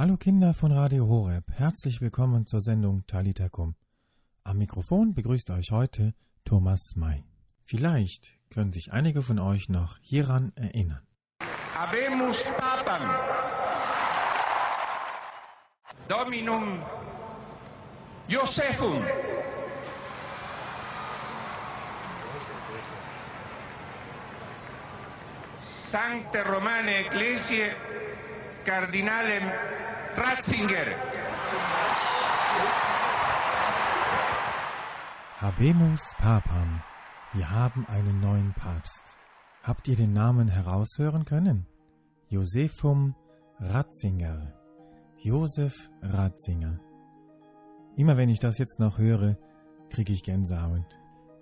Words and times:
Hallo 0.00 0.16
Kinder 0.16 0.54
von 0.54 0.72
Radio 0.72 1.06
Horeb, 1.08 1.44
herzlich 1.58 2.00
willkommen 2.00 2.46
zur 2.46 2.62
Sendung 2.62 3.06
Talita 3.06 3.50
Kum. 3.50 3.74
Am 4.44 4.56
Mikrofon 4.56 5.12
begrüßt 5.12 5.50
euch 5.50 5.72
heute 5.72 6.14
Thomas 6.46 6.96
May. 6.96 7.22
Vielleicht 7.66 8.32
können 8.48 8.72
sich 8.72 8.92
einige 8.94 9.20
von 9.20 9.38
euch 9.38 9.68
noch 9.68 9.98
hieran 10.00 10.52
erinnern. 10.56 11.06
Habemus 11.76 12.44
Papam. 12.44 13.10
Dominum 16.08 16.82
Josephum. 18.26 19.04
Sancte 25.60 26.42
Romane 26.50 27.00
Ecclesiae 27.00 27.72
Cardinalem 28.64 29.44
Ratzinger. 30.16 30.86
Habemus 35.38 36.00
Papam. 36.18 36.82
Wir 37.32 37.50
haben 37.50 37.86
einen 37.86 38.20
neuen 38.20 38.52
Papst. 38.54 39.02
Habt 39.62 39.86
ihr 39.88 39.96
den 39.96 40.12
Namen 40.12 40.48
heraushören 40.48 41.24
können? 41.24 41.66
Josephum 42.28 43.14
Ratzinger. 43.60 44.52
Josef 45.18 45.90
Ratzinger. 46.02 46.80
Immer 47.96 48.16
wenn 48.16 48.28
ich 48.28 48.40
das 48.40 48.58
jetzt 48.58 48.80
noch 48.80 48.98
höre, 48.98 49.36
kriege 49.90 50.12
ich 50.12 50.24
Gänsehaut. 50.24 50.98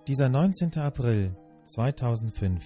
Dieser 0.07 0.29
19. 0.29 0.79
April 0.79 1.35
2005 1.65 2.65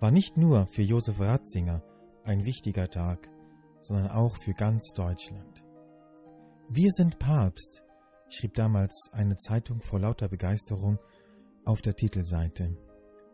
war 0.00 0.10
nicht 0.10 0.36
nur 0.36 0.66
für 0.68 0.82
Josef 0.82 1.20
Ratzinger 1.20 1.82
ein 2.24 2.44
wichtiger 2.44 2.88
Tag, 2.88 3.28
sondern 3.82 4.08
auch 4.08 4.36
für 4.38 4.54
ganz 4.54 4.92
Deutschland. 4.94 5.62
Wir 6.68 6.90
sind 6.92 7.18
Papst, 7.18 7.82
schrieb 8.30 8.54
damals 8.54 9.10
eine 9.12 9.36
Zeitung 9.36 9.82
vor 9.82 10.00
lauter 10.00 10.28
Begeisterung 10.28 10.98
auf 11.64 11.82
der 11.82 11.94
Titelseite. 11.94 12.76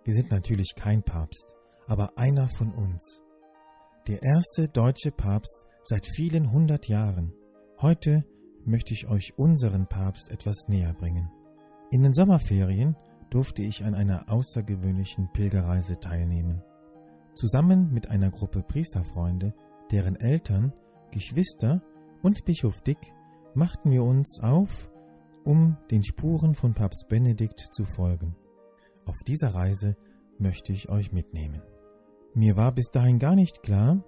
Wir 0.05 0.15
sind 0.15 0.31
natürlich 0.31 0.75
kein 0.75 1.03
Papst, 1.03 1.55
aber 1.87 2.19
einer 2.19 2.49
von 2.49 2.73
uns. 2.73 3.23
Der 4.09 4.23
erste 4.23 4.69
deutsche 4.69 5.13
Papst 5.13 5.67
seit 5.85 6.07
vielen 6.07 6.51
hundert 6.51 6.89
Jahren. 6.89 7.33
Heute 7.81 8.25
möchte 8.65 8.93
ich 8.93 9.07
euch 9.09 9.35
unseren 9.37 9.87
Papst 9.87 10.31
etwas 10.31 10.67
näher 10.67 10.95
bringen. 10.95 11.31
In 11.91 12.03
den 12.03 12.13
Sommerferien 12.13 12.97
durfte 13.31 13.63
ich 13.63 13.85
an 13.85 13.95
einer 13.95 14.31
außergewöhnlichen 14.31 15.31
Pilgerreise 15.33 16.01
teilnehmen. 16.01 16.63
Zusammen 17.35 17.93
mit 17.93 18.09
einer 18.09 18.31
Gruppe 18.31 18.63
Priesterfreunde, 18.63 19.55
deren 19.91 20.17
Eltern, 20.17 20.73
Geschwister 21.11 21.83
und 22.23 22.45
Bischof 22.45 22.81
Dick 22.83 22.99
machten 23.55 23.91
wir 23.91 24.05
uns 24.05 24.41
auf, 24.43 24.91
um 25.45 25.77
den 25.91 26.05
Spuren 26.05 26.55
von 26.55 26.75
Papst 26.75 27.07
Benedikt 27.09 27.61
zu 27.73 27.85
folgen. 27.85 28.37
Auf 29.07 29.17
dieser 29.27 29.55
Reise 29.55 29.97
möchte 30.39 30.73
ich 30.73 30.91
euch 30.91 31.13
mitnehmen. 31.13 31.63
Mir 32.35 32.57
war 32.57 32.73
bis 32.73 32.91
dahin 32.91 33.19
gar 33.19 33.35
nicht 33.35 33.63
klar, 33.63 34.05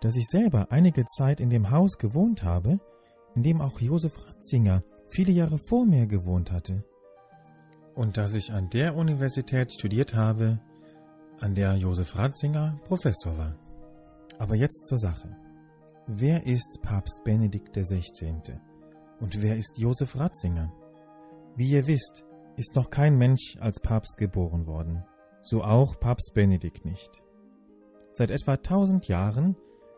dass 0.00 0.16
ich 0.16 0.26
selber 0.28 0.70
einige 0.70 1.04
Zeit 1.06 1.40
in 1.40 1.50
dem 1.50 1.70
Haus 1.70 1.98
gewohnt 1.98 2.42
habe, 2.42 2.80
in 3.34 3.42
dem 3.42 3.60
auch 3.60 3.80
Josef 3.80 4.12
Ratzinger 4.26 4.82
viele 5.08 5.32
Jahre 5.32 5.58
vor 5.58 5.86
mir 5.86 6.06
gewohnt 6.06 6.50
hatte 6.50 6.84
und 7.94 8.16
dass 8.16 8.34
ich 8.34 8.52
an 8.52 8.70
der 8.70 8.96
Universität 8.96 9.72
studiert 9.72 10.14
habe, 10.14 10.58
an 11.40 11.54
der 11.54 11.74
Josef 11.74 12.16
Ratzinger 12.16 12.78
Professor 12.84 13.36
war. 13.36 13.56
Aber 14.42 14.56
jetzt 14.56 14.86
zur 14.86 14.98
Sache. 14.98 15.36
Wer 16.08 16.44
ist 16.48 16.80
Papst 16.82 17.22
Benedikt 17.22 17.76
XVI. 17.76 18.58
und 19.20 19.40
wer 19.40 19.54
ist 19.54 19.78
Josef 19.78 20.16
Ratzinger? 20.16 20.72
Wie 21.54 21.70
ihr 21.70 21.86
wisst, 21.86 22.24
ist 22.56 22.74
noch 22.74 22.90
kein 22.90 23.16
Mensch 23.16 23.56
als 23.60 23.78
Papst 23.78 24.16
geboren 24.16 24.66
worden, 24.66 25.04
so 25.42 25.62
auch 25.62 26.00
Papst 26.00 26.32
Benedikt 26.34 26.84
nicht. 26.84 27.22
Seit 28.10 28.32
etwa 28.32 28.56
tausend 28.56 29.06
Jahren 29.06 29.54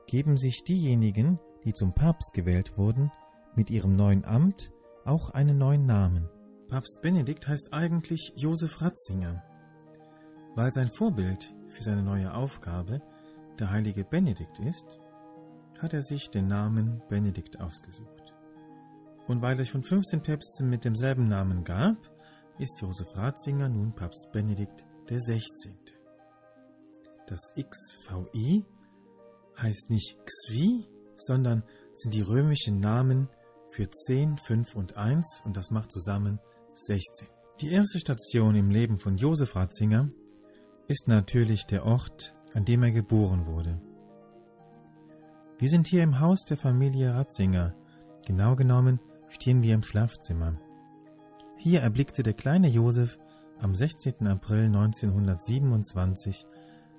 geben 0.06 0.36
sich 0.36 0.62
diejenigen, 0.62 1.40
die 1.64 1.72
zum 1.72 1.94
Papst 1.94 2.34
gewählt 2.34 2.76
wurden, 2.76 3.10
mit 3.54 3.70
ihrem 3.70 3.96
neuen 3.96 4.26
Amt 4.26 4.70
auch 5.06 5.30
einen 5.30 5.56
neuen 5.56 5.86
Namen. 5.86 6.28
Papst 6.68 7.00
Benedikt 7.00 7.48
heißt 7.48 7.72
eigentlich 7.72 8.34
Josef 8.36 8.82
Ratzinger, 8.82 9.42
weil 10.54 10.70
sein 10.74 10.90
Vorbild 10.90 11.54
für 11.70 11.82
seine 11.82 12.02
neue 12.02 12.34
Aufgabe 12.34 13.00
der 13.58 13.70
heilige 13.70 14.04
Benedikt 14.04 14.58
ist, 14.58 14.98
hat 15.78 15.92
er 15.92 16.02
sich 16.02 16.30
den 16.30 16.46
Namen 16.48 17.02
Benedikt 17.08 17.60
ausgesucht. 17.60 18.34
Und 19.26 19.42
weil 19.42 19.58
es 19.60 19.68
schon 19.68 19.82
15 19.82 20.22
Päpste 20.22 20.64
mit 20.64 20.84
demselben 20.84 21.28
Namen 21.28 21.64
gab, 21.64 21.96
ist 22.58 22.80
Josef 22.80 23.16
Ratzinger 23.16 23.68
nun 23.68 23.94
Papst 23.94 24.28
Benedikt 24.32 24.84
der 25.08 25.20
16. 25.20 25.76
Das 27.26 27.40
XVI 27.56 28.64
heißt 29.56 29.90
nicht 29.90 30.16
XVI, 30.24 30.86
sondern 31.16 31.62
sind 31.94 32.14
die 32.14 32.20
römischen 32.20 32.80
Namen 32.80 33.28
für 33.70 33.88
10, 33.90 34.38
5 34.38 34.74
und 34.74 34.96
1 34.96 35.42
und 35.44 35.56
das 35.56 35.70
macht 35.70 35.90
zusammen 35.90 36.38
16. 36.86 37.28
Die 37.60 37.72
erste 37.72 37.98
Station 37.98 38.54
im 38.56 38.70
Leben 38.70 38.98
von 38.98 39.16
Josef 39.16 39.56
Ratzinger 39.56 40.10
ist 40.86 41.08
natürlich 41.08 41.64
der 41.64 41.86
Ort, 41.86 42.33
an 42.54 42.64
dem 42.64 42.82
er 42.82 42.92
geboren 42.92 43.46
wurde. 43.46 43.80
Wir 45.58 45.68
sind 45.68 45.86
hier 45.86 46.02
im 46.02 46.20
Haus 46.20 46.44
der 46.44 46.56
Familie 46.56 47.14
Ratzinger. 47.14 47.74
Genau 48.26 48.56
genommen 48.56 49.00
stehen 49.28 49.62
wir 49.62 49.74
im 49.74 49.82
Schlafzimmer. 49.82 50.58
Hier 51.58 51.80
erblickte 51.80 52.22
der 52.22 52.34
kleine 52.34 52.68
Josef 52.68 53.18
am 53.60 53.74
16. 53.74 54.26
April 54.26 54.66
1927 54.66 56.46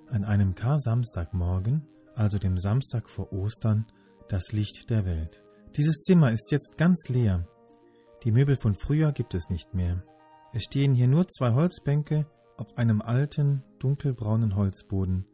an 0.10 0.24
einem 0.24 0.56
Kar-Samstagmorgen, 0.56 1.88
also 2.16 2.38
dem 2.38 2.58
Samstag 2.58 3.10
vor 3.10 3.34
Ostern, 3.34 3.86
das 4.30 4.52
Licht 4.52 4.90
der 4.90 5.06
Welt. 5.06 5.44
Dieses 5.76 5.98
Zimmer 6.02 6.32
ist 6.32 6.52
jetzt 6.52 6.78
ganz 6.78 7.08
leer 7.10 7.46
die 8.26 8.32
Möbel 8.32 8.58
von 8.58 8.74
früher 8.74 9.12
gibt 9.12 9.36
es 9.36 9.50
nicht 9.50 9.76
mehr. 9.76 10.04
Es 10.52 10.64
stehen 10.64 10.96
hier 10.96 11.08
nur 11.08 11.28
zwei 11.28 11.54
Holzbänke 11.54 12.26
auf 12.58 12.76
einem 12.76 13.00
alten, 13.02 13.64
dunkelbraunen 13.78 14.56
Holzboden 14.56 15.28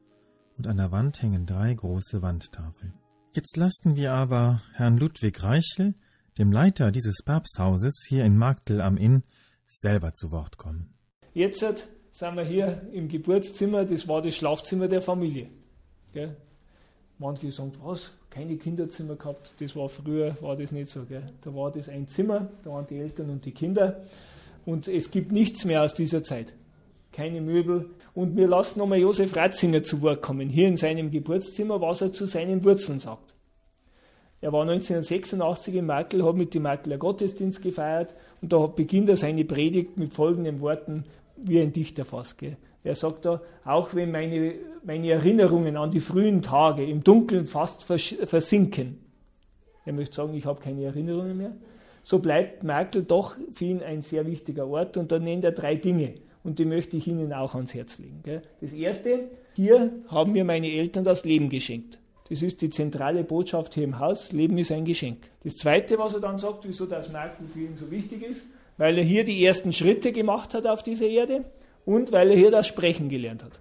und 0.61 0.67
an 0.67 0.77
der 0.77 0.91
Wand 0.91 1.23
hängen 1.23 1.47
drei 1.47 1.73
große 1.73 2.21
Wandtafeln. 2.21 2.93
Jetzt 3.33 3.57
lassen 3.57 3.95
wir 3.95 4.13
aber 4.13 4.61
Herrn 4.75 4.95
Ludwig 4.95 5.41
Reichel, 5.41 5.95
dem 6.37 6.51
Leiter 6.51 6.91
dieses 6.91 7.23
Papsthauses 7.25 8.05
hier 8.07 8.25
in 8.25 8.37
Magdel 8.37 8.79
am 8.79 8.95
Inn, 8.95 9.23
selber 9.65 10.13
zu 10.13 10.31
Wort 10.31 10.57
kommen. 10.57 10.93
Jetzt 11.33 11.65
sind 12.11 12.35
wir 12.35 12.43
hier 12.43 12.87
im 12.93 13.07
Geburtszimmer, 13.07 13.85
das 13.85 14.07
war 14.07 14.21
das 14.21 14.35
Schlafzimmer 14.35 14.87
der 14.87 15.01
Familie. 15.01 15.49
Gell? 16.13 16.37
Manche 17.17 17.51
sagen, 17.51 17.71
was, 17.81 18.11
keine 18.29 18.55
Kinderzimmer 18.57 19.15
gehabt, 19.15 19.55
das 19.59 19.75
war 19.75 19.89
früher, 19.89 20.37
war 20.41 20.55
das 20.55 20.71
nicht 20.71 20.91
so. 20.91 21.05
Gell? 21.05 21.23
Da 21.41 21.55
war 21.55 21.71
das 21.71 21.89
ein 21.89 22.07
Zimmer, 22.07 22.51
da 22.63 22.69
waren 22.69 22.85
die 22.85 22.99
Eltern 22.99 23.31
und 23.31 23.43
die 23.45 23.51
Kinder. 23.51 24.03
Und 24.63 24.87
es 24.87 25.09
gibt 25.09 25.31
nichts 25.31 25.65
mehr 25.65 25.81
aus 25.81 25.95
dieser 25.95 26.23
Zeit. 26.23 26.53
Keine 27.11 27.41
Möbel. 27.41 27.89
Und 28.13 28.35
wir 28.37 28.47
lassen 28.47 28.79
nochmal 28.79 28.99
Josef 28.99 29.35
Ratzinger 29.35 29.83
zu 29.83 30.01
Wort 30.01 30.21
kommen, 30.21 30.49
hier 30.49 30.67
in 30.67 30.77
seinem 30.77 31.11
Geburtszimmer, 31.11 31.81
was 31.81 32.01
er 32.01 32.13
zu 32.13 32.25
seinen 32.25 32.63
Wurzeln 32.63 32.99
sagt. 32.99 33.33
Er 34.41 34.51
war 34.51 34.61
1986 34.61 35.75
in 35.75 35.85
Merkel, 35.85 36.25
hat 36.25 36.35
mit 36.35 36.53
dem 36.53 36.63
Merkeler 36.63 36.97
Gottesdienst 36.97 37.61
gefeiert 37.61 38.15
und 38.41 38.51
da 38.51 38.65
beginnt 38.65 39.07
er 39.09 39.17
seine 39.17 39.45
Predigt 39.45 39.97
mit 39.97 40.13
folgenden 40.13 40.61
Worten, 40.61 41.05
wie 41.37 41.61
ein 41.61 41.71
Dichter 41.71 42.05
fast. 42.05 42.39
Gell? 42.39 42.57
Er 42.83 42.95
sagt 42.95 43.25
da, 43.25 43.41
auch 43.63 43.93
wenn 43.93 44.11
meine, 44.11 44.55
meine 44.83 45.11
Erinnerungen 45.11 45.77
an 45.77 45.91
die 45.91 45.99
frühen 45.99 46.41
Tage 46.41 46.83
im 46.83 47.03
Dunkeln 47.03 47.45
fast 47.45 47.83
versinken, 47.83 48.97
er 49.85 49.93
möchte 49.93 50.15
sagen, 50.15 50.33
ich 50.33 50.45
habe 50.45 50.59
keine 50.59 50.85
Erinnerungen 50.85 51.37
mehr, 51.37 51.51
so 52.01 52.17
bleibt 52.17 52.63
Merkel 52.63 53.03
doch 53.03 53.35
für 53.53 53.65
ihn 53.65 53.83
ein 53.83 54.01
sehr 54.01 54.25
wichtiger 54.25 54.67
Ort 54.67 54.97
und 54.97 55.11
da 55.11 55.19
nennt 55.19 55.43
er 55.43 55.51
drei 55.51 55.75
Dinge 55.75 56.15
und 56.43 56.59
die 56.59 56.65
möchte 56.65 56.97
ich 56.97 57.07
Ihnen 57.07 57.33
auch 57.33 57.55
ans 57.55 57.73
Herz 57.73 57.99
legen. 57.99 58.21
Das 58.61 58.73
erste, 58.73 59.29
hier 59.53 59.91
haben 60.07 60.31
mir 60.31 60.43
meine 60.43 60.71
Eltern 60.71 61.03
das 61.03 61.23
Leben 61.23 61.49
geschenkt. 61.49 61.99
Das 62.29 62.41
ist 62.41 62.61
die 62.61 62.69
zentrale 62.69 63.23
Botschaft 63.23 63.73
hier 63.73 63.83
im 63.83 63.99
Haus, 63.99 64.31
Leben 64.31 64.57
ist 64.57 64.71
ein 64.71 64.85
Geschenk. 64.85 65.17
Das 65.43 65.57
zweite, 65.57 65.97
was 65.97 66.13
er 66.13 66.21
dann 66.21 66.37
sagt, 66.37 66.65
wieso 66.65 66.85
das 66.85 67.11
Merkel 67.11 67.45
für 67.47 67.59
ihn 67.59 67.75
so 67.75 67.91
wichtig 67.91 68.23
ist, 68.23 68.47
weil 68.77 68.97
er 68.97 69.03
hier 69.03 69.25
die 69.25 69.43
ersten 69.45 69.73
Schritte 69.73 70.13
gemacht 70.13 70.53
hat 70.53 70.65
auf 70.65 70.81
dieser 70.81 71.07
Erde 71.07 71.43
und 71.85 72.11
weil 72.11 72.29
er 72.31 72.37
hier 72.37 72.51
das 72.51 72.67
Sprechen 72.67 73.09
gelernt 73.09 73.43
hat. 73.43 73.59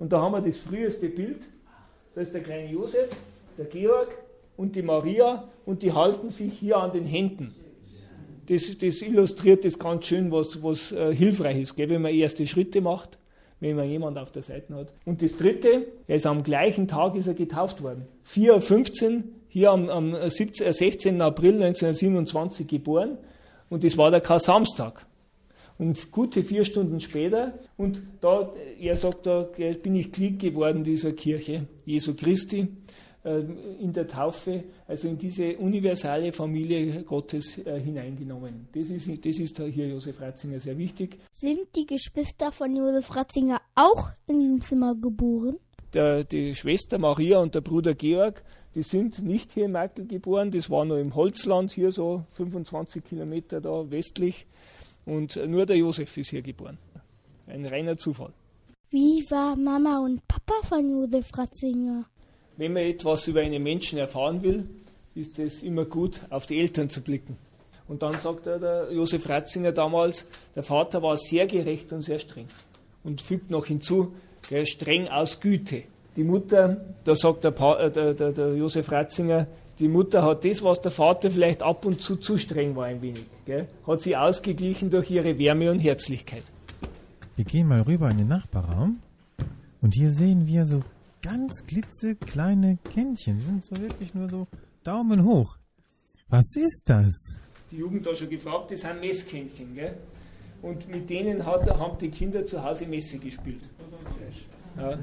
Und 0.00 0.12
da 0.12 0.20
haben 0.20 0.32
wir 0.32 0.40
das 0.40 0.58
früheste 0.58 1.08
Bild. 1.08 1.42
Da 2.14 2.20
ist 2.20 2.34
der 2.34 2.42
kleine 2.42 2.70
Josef, 2.70 3.10
der 3.56 3.66
Georg 3.66 4.08
und 4.56 4.74
die 4.74 4.82
Maria 4.82 5.48
und 5.64 5.82
die 5.82 5.92
halten 5.92 6.30
sich 6.30 6.52
hier 6.54 6.78
an 6.78 6.92
den 6.92 7.06
Händen. 7.06 7.54
Das, 8.48 8.76
das 8.78 9.02
illustriert 9.02 9.64
das 9.64 9.78
ganz 9.78 10.06
schön, 10.06 10.30
was, 10.30 10.62
was 10.62 10.92
äh, 10.92 11.14
hilfreich 11.14 11.60
ist, 11.60 11.76
gell, 11.76 11.88
wenn 11.90 12.02
man 12.02 12.14
erste 12.14 12.46
Schritte 12.46 12.80
macht. 12.80 13.18
wenn 13.60 13.76
man 13.76 13.88
jemand 13.88 14.18
auf 14.18 14.30
der 14.30 14.42
Seite 14.42 14.74
hat. 14.74 14.92
Und 15.04 15.20
das 15.20 15.36
dritte, 15.36 15.88
er 16.06 16.16
ist 16.16 16.26
am 16.26 16.42
gleichen 16.42 16.86
Tag 16.86 17.16
ist 17.16 17.26
er 17.26 17.34
getauft 17.34 17.82
worden. 17.82 18.06
4.15 18.32 19.16
Uhr, 19.16 19.22
hier 19.48 19.70
am, 19.70 19.88
am 19.88 20.30
17, 20.30 20.72
16. 20.72 21.20
April 21.20 21.54
1927 21.54 22.66
geboren. 22.68 23.18
Und 23.68 23.84
das 23.84 23.96
war 23.96 24.10
der 24.10 24.20
Kar-Samstag. 24.20 25.04
Und 25.76 26.10
gute 26.10 26.42
vier 26.42 26.64
Stunden 26.64 27.00
später, 27.00 27.54
und 27.76 28.02
da, 28.20 28.52
er 28.80 28.96
sagt 28.96 29.26
da, 29.26 29.48
bin 29.82 29.94
ich 29.94 30.10
Glied 30.10 30.40
geworden 30.40 30.82
dieser 30.82 31.12
Kirche, 31.12 31.66
Jesu 31.84 32.14
Christi, 32.14 32.60
äh, 32.60 32.66
in 33.80 33.92
der 33.92 34.06
Taufe, 34.06 34.64
also 34.86 35.08
in 35.08 35.18
diese 35.18 35.56
universale 35.58 36.32
Familie 36.32 37.02
Gottes 37.04 37.58
äh, 37.58 37.80
hineingenommen. 37.80 38.68
Das 38.72 38.90
ist, 38.90 39.08
das 39.08 39.38
ist 39.38 39.60
hier 39.60 39.88
Josef 39.88 40.20
Ratzinger 40.20 40.60
sehr 40.60 40.76
wichtig. 40.78 41.18
Sind 41.30 41.74
die 41.76 41.86
Geschwister 41.86 42.52
von 42.52 42.74
Josef 42.74 43.14
Ratzinger 43.14 43.60
auch 43.74 44.10
in 44.26 44.40
diesem 44.40 44.60
Zimmer 44.60 44.94
geboren? 44.94 45.56
Der, 45.94 46.24
die 46.24 46.54
Schwester 46.54 46.98
Maria 46.98 47.38
und 47.38 47.54
der 47.54 47.62
Bruder 47.62 47.94
Georg, 47.94 48.42
die 48.74 48.82
sind 48.82 49.22
nicht 49.22 49.52
hier 49.52 49.64
in 49.64 49.72
Merkel 49.72 50.06
geboren, 50.06 50.50
das 50.50 50.68
war 50.68 50.84
nur 50.84 50.98
im 50.98 51.14
Holzland, 51.14 51.72
hier 51.72 51.90
so 51.90 52.24
25 52.32 53.02
Kilometer 53.02 53.60
da 53.60 53.90
westlich. 53.90 54.46
Und 55.06 55.36
nur 55.46 55.64
der 55.64 55.76
Josef 55.76 56.16
ist 56.18 56.30
hier 56.30 56.42
geboren. 56.42 56.76
Ein 57.46 57.64
reiner 57.64 57.96
Zufall. 57.96 58.34
Wie 58.90 59.24
war 59.30 59.56
Mama 59.56 59.98
und 60.04 60.26
Papa 60.28 60.54
von 60.66 60.88
Josef 60.88 61.30
Ratzinger? 61.36 62.04
Wenn 62.58 62.72
man 62.72 62.82
etwas 62.82 63.28
über 63.28 63.40
einen 63.40 63.62
Menschen 63.62 64.00
erfahren 64.00 64.42
will, 64.42 64.68
ist 65.14 65.38
es 65.38 65.62
immer 65.62 65.84
gut, 65.84 66.20
auf 66.28 66.44
die 66.46 66.58
Eltern 66.58 66.90
zu 66.90 67.00
blicken. 67.00 67.36
Und 67.86 68.02
dann 68.02 68.20
sagt 68.20 68.48
er, 68.48 68.58
der 68.58 68.92
Josef 68.92 69.28
Ratzinger 69.28 69.70
damals, 69.70 70.26
der 70.56 70.64
Vater 70.64 71.00
war 71.00 71.16
sehr 71.16 71.46
gerecht 71.46 71.92
und 71.92 72.02
sehr 72.02 72.18
streng. 72.18 72.46
Und 73.04 73.22
fügt 73.22 73.48
noch 73.48 73.66
hinzu, 73.66 74.12
der 74.50 74.66
streng 74.66 75.06
aus 75.06 75.38
Güte. 75.38 75.84
Die 76.16 76.24
Mutter, 76.24 76.84
da 77.04 77.14
sagt 77.14 77.44
der, 77.44 77.52
pa 77.52 77.78
äh, 77.78 77.92
der, 77.92 78.14
der, 78.14 78.32
der 78.32 78.54
Josef 78.56 78.90
Ratzinger, 78.90 79.46
die 79.78 79.86
Mutter 79.86 80.24
hat 80.24 80.44
das, 80.44 80.60
was 80.60 80.82
der 80.82 80.90
Vater 80.90 81.30
vielleicht 81.30 81.62
ab 81.62 81.84
und 81.84 82.02
zu 82.02 82.16
zu 82.16 82.38
streng 82.38 82.74
war 82.74 82.86
ein 82.86 83.00
wenig, 83.00 83.24
gell, 83.46 83.68
hat 83.86 84.00
sie 84.00 84.16
ausgeglichen 84.16 84.90
durch 84.90 85.08
ihre 85.12 85.38
Wärme 85.38 85.70
und 85.70 85.78
Herzlichkeit. 85.78 86.42
Wir 87.36 87.44
gehen 87.44 87.68
mal 87.68 87.82
rüber 87.82 88.10
in 88.10 88.18
den 88.18 88.26
Nachbarraum 88.26 88.98
und 89.80 89.94
hier 89.94 90.10
sehen 90.10 90.48
wir 90.48 90.66
so 90.66 90.82
ganz 91.22 91.64
klitzekleine 91.66 92.78
Kännchen. 92.92 93.36
Die 93.36 93.42
sind 93.42 93.64
so 93.64 93.76
wirklich 93.78 94.14
nur 94.14 94.28
so 94.28 94.46
Daumen 94.84 95.24
hoch. 95.24 95.56
Was 96.28 96.56
ist 96.56 96.82
das? 96.86 97.14
Die 97.70 97.76
Jugend 97.76 98.06
hat 98.06 98.16
schon 98.16 98.30
gefragt, 98.30 98.70
das 98.70 98.80
sind 98.80 99.00
Messkännchen, 99.00 99.74
gell? 99.74 99.96
Und 100.62 100.88
mit 100.88 101.08
denen 101.08 101.46
hat, 101.46 101.68
haben 101.70 101.98
die 101.98 102.10
Kinder 102.10 102.44
zu 102.44 102.62
Hause 102.62 102.86
Messe 102.86 103.18
gespielt. 103.18 103.68
Ja. 104.76 104.98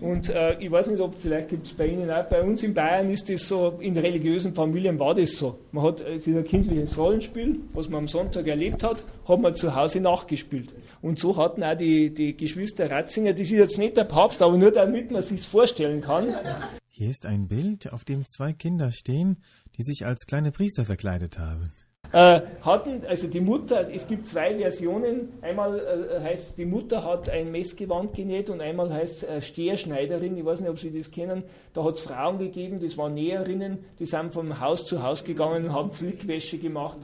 Und 0.00 0.30
äh, 0.30 0.58
ich 0.58 0.70
weiß 0.70 0.86
nicht, 0.86 1.00
ob 1.00 1.14
vielleicht 1.20 1.48
gibt 1.50 1.66
es 1.66 1.72
bei 1.74 1.86
Ihnen 1.86 2.10
auch, 2.10 2.24
bei 2.24 2.42
uns 2.42 2.62
in 2.62 2.72
Bayern 2.72 3.10
ist 3.10 3.28
das 3.28 3.46
so, 3.46 3.78
in 3.80 3.96
religiösen 3.96 4.54
Familien 4.54 4.98
war 4.98 5.14
das 5.14 5.32
so. 5.32 5.58
Man 5.72 5.84
hat 5.84 6.00
äh, 6.00 6.18
ein 6.26 6.44
kindliches 6.44 6.96
Rollenspiel, 6.96 7.60
was 7.74 7.88
man 7.88 8.00
am 8.00 8.08
Sonntag 8.08 8.46
erlebt 8.46 8.82
hat, 8.82 9.04
hat 9.26 9.40
man 9.40 9.54
zu 9.54 9.74
Hause 9.74 10.00
nachgespielt. 10.00 10.72
Und 11.00 11.18
so 11.18 11.36
hatten 11.36 11.62
auch 11.62 11.76
die, 11.76 12.12
die 12.12 12.36
Geschwister 12.36 12.90
Ratzinger, 12.90 13.32
das 13.32 13.42
ist 13.42 13.50
jetzt 13.50 13.78
nicht 13.78 13.96
der 13.96 14.04
Papst, 14.04 14.42
aber 14.42 14.56
nur 14.56 14.72
damit 14.72 15.10
man 15.10 15.22
sich 15.22 15.42
vorstellen 15.42 16.00
kann. 16.00 16.34
Hier 16.88 17.10
ist 17.10 17.26
ein 17.26 17.48
Bild, 17.48 17.92
auf 17.92 18.04
dem 18.04 18.24
zwei 18.26 18.52
Kinder 18.52 18.90
stehen, 18.90 19.38
die 19.76 19.82
sich 19.82 20.04
als 20.04 20.26
kleine 20.26 20.50
Priester 20.50 20.84
verkleidet 20.84 21.38
haben. 21.38 21.72
Äh, 22.10 22.40
hatten, 22.62 23.04
also 23.06 23.26
die 23.26 23.40
Mutter, 23.40 23.90
es 23.92 24.08
gibt 24.08 24.26
zwei 24.26 24.56
Versionen. 24.56 25.28
Einmal 25.42 25.78
äh, 25.78 26.20
heißt, 26.22 26.56
die 26.56 26.64
Mutter 26.64 27.04
hat 27.04 27.28
ein 27.28 27.52
Messgewand 27.52 28.14
genäht 28.14 28.48
und 28.48 28.62
einmal 28.62 28.90
heißt 28.90 29.24
äh, 29.24 29.42
Steherschneiderin. 29.42 30.36
Ich 30.38 30.44
weiß 30.44 30.60
nicht, 30.60 30.70
ob 30.70 30.78
Sie 30.78 30.90
das 30.90 31.10
kennen. 31.10 31.42
Da 31.74 31.84
hat 31.84 31.96
es 31.96 32.00
Frauen 32.00 32.38
gegeben, 32.38 32.80
das 32.80 32.96
waren 32.96 33.12
Näherinnen, 33.12 33.84
die 33.98 34.06
sind 34.06 34.32
vom 34.32 34.58
Haus 34.58 34.86
zu 34.86 35.02
Haus 35.02 35.22
gegangen 35.22 35.66
und 35.66 35.72
haben 35.74 35.90
Flickwäsche 35.90 36.56
gemacht. 36.56 36.96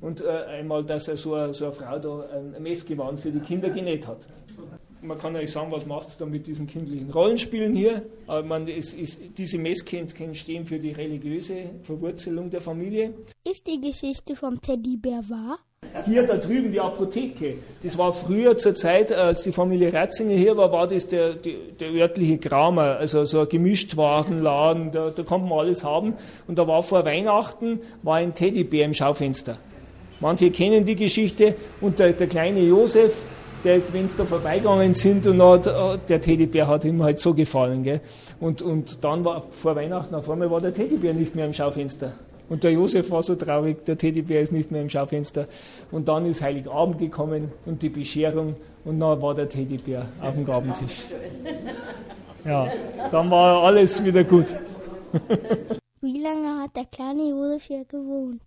Und 0.00 0.20
äh, 0.20 0.28
einmal, 0.28 0.84
dass 0.84 1.06
so, 1.06 1.34
eine, 1.34 1.54
so 1.54 1.66
eine 1.66 1.74
Frau 1.74 1.98
da 1.98 2.26
ein 2.36 2.62
Messgewand 2.62 3.20
für 3.20 3.30
die 3.30 3.40
Kinder 3.40 3.70
genäht 3.70 4.06
hat 4.06 4.26
man 5.02 5.18
kann 5.18 5.36
euch 5.36 5.52
sagen, 5.52 5.70
was 5.70 5.86
macht 5.86 6.08
es 6.08 6.18
da 6.18 6.26
mit 6.26 6.46
diesen 6.46 6.66
kindlichen 6.66 7.10
Rollenspielen 7.10 7.74
hier. 7.74 8.02
Aber 8.26 8.42
man, 8.42 8.68
es 8.68 8.94
ist, 8.94 9.20
diese 9.36 9.58
Messkännchen 9.58 10.34
stehen 10.34 10.64
für 10.64 10.78
die 10.78 10.92
religiöse 10.92 11.70
Verwurzelung 11.82 12.50
der 12.50 12.60
Familie. 12.60 13.14
Ist 13.44 13.66
die 13.66 13.80
Geschichte 13.80 14.34
vom 14.36 14.60
Teddybär 14.60 15.22
wahr? 15.28 15.58
Hier 16.04 16.26
da 16.26 16.36
drüben 16.36 16.72
die 16.72 16.80
Apotheke. 16.80 17.58
Das 17.82 17.96
war 17.96 18.12
früher 18.12 18.56
zur 18.56 18.74
Zeit, 18.74 19.12
als 19.12 19.44
die 19.44 19.52
Familie 19.52 19.92
Ratzinger 19.92 20.34
hier 20.34 20.56
war, 20.56 20.70
war 20.72 20.88
das 20.88 21.06
der, 21.06 21.34
der, 21.34 21.54
der 21.78 21.92
örtliche 21.92 22.38
Kramer, 22.38 22.96
also 22.98 23.24
so 23.24 23.40
ein 23.40 23.48
Gemischtwarenladen, 23.48 24.90
da, 24.90 25.10
da 25.10 25.22
konnte 25.22 25.48
man 25.48 25.60
alles 25.60 25.84
haben. 25.84 26.14
Und 26.46 26.58
da 26.58 26.66
war 26.66 26.82
vor 26.82 27.04
Weihnachten 27.04 27.80
war 28.02 28.16
ein 28.16 28.34
Teddybär 28.34 28.84
im 28.84 28.92
Schaufenster. 28.92 29.58
Manche 30.20 30.50
kennen 30.50 30.84
die 30.84 30.96
Geschichte 30.96 31.54
und 31.80 31.98
der, 31.98 32.12
der 32.12 32.26
kleine 32.26 32.60
Josef, 32.60 33.22
wenn 33.62 34.08
sie 34.08 34.16
da 34.16 34.24
vorbeigegangen 34.24 34.94
sind 34.94 35.26
und 35.26 35.42
hat, 35.42 35.66
oh, 35.66 35.96
der 36.08 36.20
Teddybär 36.20 36.66
hat 36.66 36.84
ihm 36.84 37.02
halt 37.02 37.18
so 37.18 37.34
gefallen. 37.34 37.82
Gell? 37.82 38.00
Und, 38.40 38.62
und 38.62 39.04
dann 39.04 39.24
war 39.24 39.44
vor 39.50 39.76
Weihnachten 39.76 40.14
auf 40.14 40.28
einmal 40.30 40.50
war 40.50 40.60
der 40.60 40.72
Teddybär 40.72 41.14
nicht 41.14 41.34
mehr 41.34 41.46
im 41.46 41.52
Schaufenster. 41.52 42.12
Und 42.48 42.64
der 42.64 42.72
Josef 42.72 43.10
war 43.10 43.22
so 43.22 43.34
traurig, 43.34 43.84
der 43.84 43.98
Teddybär 43.98 44.40
ist 44.40 44.52
nicht 44.52 44.70
mehr 44.70 44.80
im 44.80 44.88
Schaufenster. 44.88 45.46
Und 45.90 46.08
dann 46.08 46.24
ist 46.24 46.40
Heiligabend 46.40 46.98
gekommen 46.98 47.52
und 47.66 47.82
die 47.82 47.90
Bescherung 47.90 48.56
und 48.84 49.00
dann 49.00 49.20
war 49.20 49.34
der 49.34 49.48
Teddybär 49.48 50.06
auf 50.20 50.34
dem 50.34 50.44
Gabentisch. 50.44 50.96
Ja, 52.44 52.70
dann 53.10 53.30
war 53.30 53.64
alles 53.64 54.02
wieder 54.02 54.24
gut. 54.24 54.54
Wie 56.00 56.22
lange 56.22 56.62
hat 56.62 56.76
der 56.76 56.84
kleine 56.86 57.28
Josef 57.28 57.64
hier 57.64 57.84
gewohnt? 57.84 58.40